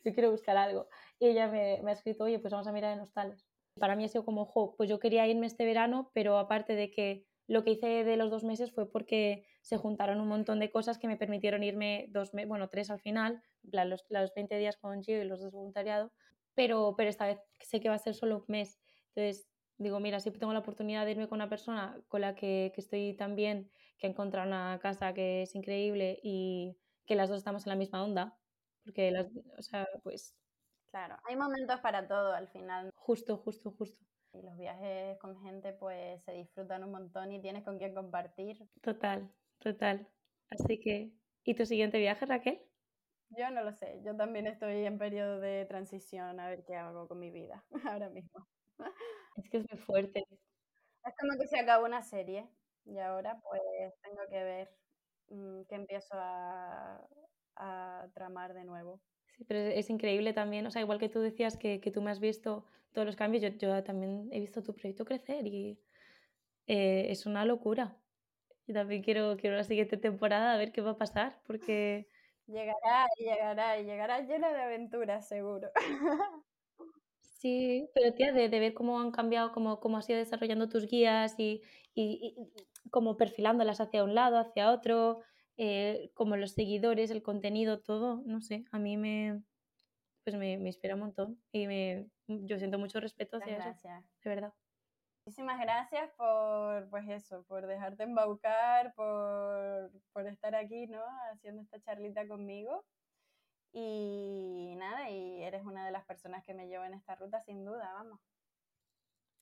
[0.04, 0.88] yo quiero buscar algo.
[1.18, 3.46] Y ella me, me, ha escrito, oye, pues vamos a mirar en hostales.
[3.78, 6.90] Para mí ha sido como, jo, pues yo quería irme este verano, pero aparte de
[6.90, 10.70] que lo que hice de los dos meses fue porque se juntaron un montón de
[10.70, 15.02] cosas que me permitieron irme dos bueno, tres al final, los, los 20 días con
[15.02, 16.10] Gio y los dos voluntariado,
[16.54, 18.80] pero, pero esta vez sé que va a ser solo un mes.
[19.14, 19.46] Entonces,
[19.76, 22.80] digo, mira, si tengo la oportunidad de irme con una persona con la que, que
[22.80, 27.36] estoy tan bien, que ha encontrado una casa que es increíble y que las dos
[27.36, 28.38] estamos en la misma onda,
[28.84, 29.26] porque las,
[29.58, 30.34] o sea, pues...
[30.86, 32.90] Claro, hay momentos para todo al final.
[32.94, 34.02] Justo, justo, justo.
[34.32, 38.66] Y los viajes con gente pues se disfrutan un montón y tienes con quién compartir.
[38.80, 40.08] Total, total.
[40.50, 41.12] Así que,
[41.44, 42.60] ¿y tu siguiente viaje, Raquel?
[43.30, 47.06] Yo no lo sé, yo también estoy en periodo de transición a ver qué hago
[47.08, 47.64] con mi vida
[48.00, 48.46] ahora mismo.
[49.36, 50.24] Es que es muy fuerte.
[50.30, 52.48] Es como que se acabó una serie
[52.84, 54.70] y ahora pues tengo que ver
[55.28, 57.06] mm, qué empiezo a,
[57.56, 59.00] a tramar de nuevo.
[59.36, 62.10] Sí, pero es, increíble también, o sea, igual que tú decías que, que tú me
[62.10, 65.78] has visto todos los cambios, yo, yo, también he visto tu proyecto crecer y
[66.66, 67.96] eh, es una locura.
[68.68, 72.08] Y también quiero, quiero la siguiente temporada a ver qué va a pasar, porque...
[72.46, 75.70] Llegará y llegará y llegará llena de aventuras, seguro.
[77.20, 80.88] Sí, pero tía, de, de ver cómo han cambiado, cómo, cómo has ido desarrollando tus
[80.88, 81.62] guías y,
[81.94, 85.20] y, y como perfilándolas hacia un lado, hacia otro,
[85.56, 89.42] eh, como los seguidores, el contenido, todo, no sé, a mí me,
[90.24, 93.78] pues me, me inspira un montón y me, yo siento mucho respeto hacia gracias.
[93.78, 93.88] eso,
[94.24, 94.54] de verdad.
[95.28, 101.02] Muchísimas gracias por, pues eso, por dejarte embaucar, por, por estar aquí, ¿no?
[101.30, 102.82] Haciendo esta charlita conmigo.
[103.70, 107.62] Y nada, y eres una de las personas que me llevo en esta ruta, sin
[107.62, 108.18] duda, vamos.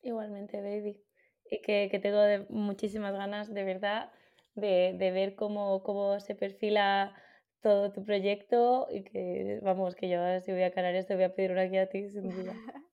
[0.02, 1.00] Igualmente, baby.
[1.48, 4.10] Y que, que tengo de muchísimas ganas, de verdad,
[4.56, 7.14] de, de ver cómo, cómo se perfila
[7.60, 11.34] todo tu proyecto y que, vamos, que yo si voy a Canarias te voy a
[11.36, 12.54] pedir una guía a ti, sin duda.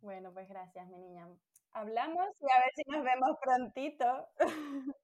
[0.00, 1.28] bueno, pues gracias, mi niña.
[1.74, 4.28] Hablamos y a ver si nos vemos prontito.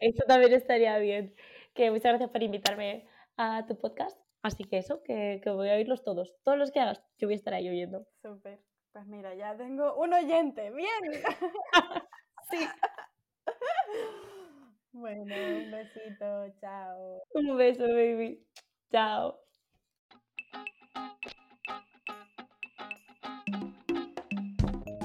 [0.00, 1.34] Eso también estaría bien.
[1.74, 4.20] Que muchas gracias por invitarme a tu podcast.
[4.42, 6.36] Así que eso, que, que voy a oírlos todos.
[6.44, 8.06] Todos los que hagas, yo voy a estar ahí oyendo.
[8.22, 8.60] Súper.
[8.92, 10.70] Pues mira, ya tengo un oyente.
[10.70, 10.88] Bien.
[12.50, 12.66] sí.
[14.90, 17.22] Bueno, un besito, chao.
[17.34, 18.44] Un beso, baby.
[18.90, 19.38] Chao.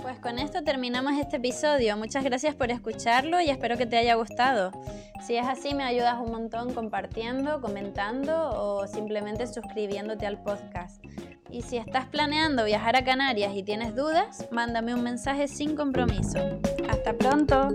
[0.03, 1.95] Pues con esto terminamos este episodio.
[1.95, 4.71] Muchas gracias por escucharlo y espero que te haya gustado.
[5.25, 11.01] Si es así, me ayudas un montón compartiendo, comentando o simplemente suscribiéndote al podcast.
[11.49, 16.59] Y si estás planeando viajar a Canarias y tienes dudas, mándame un mensaje sin compromiso.
[16.89, 17.69] Hasta pronto.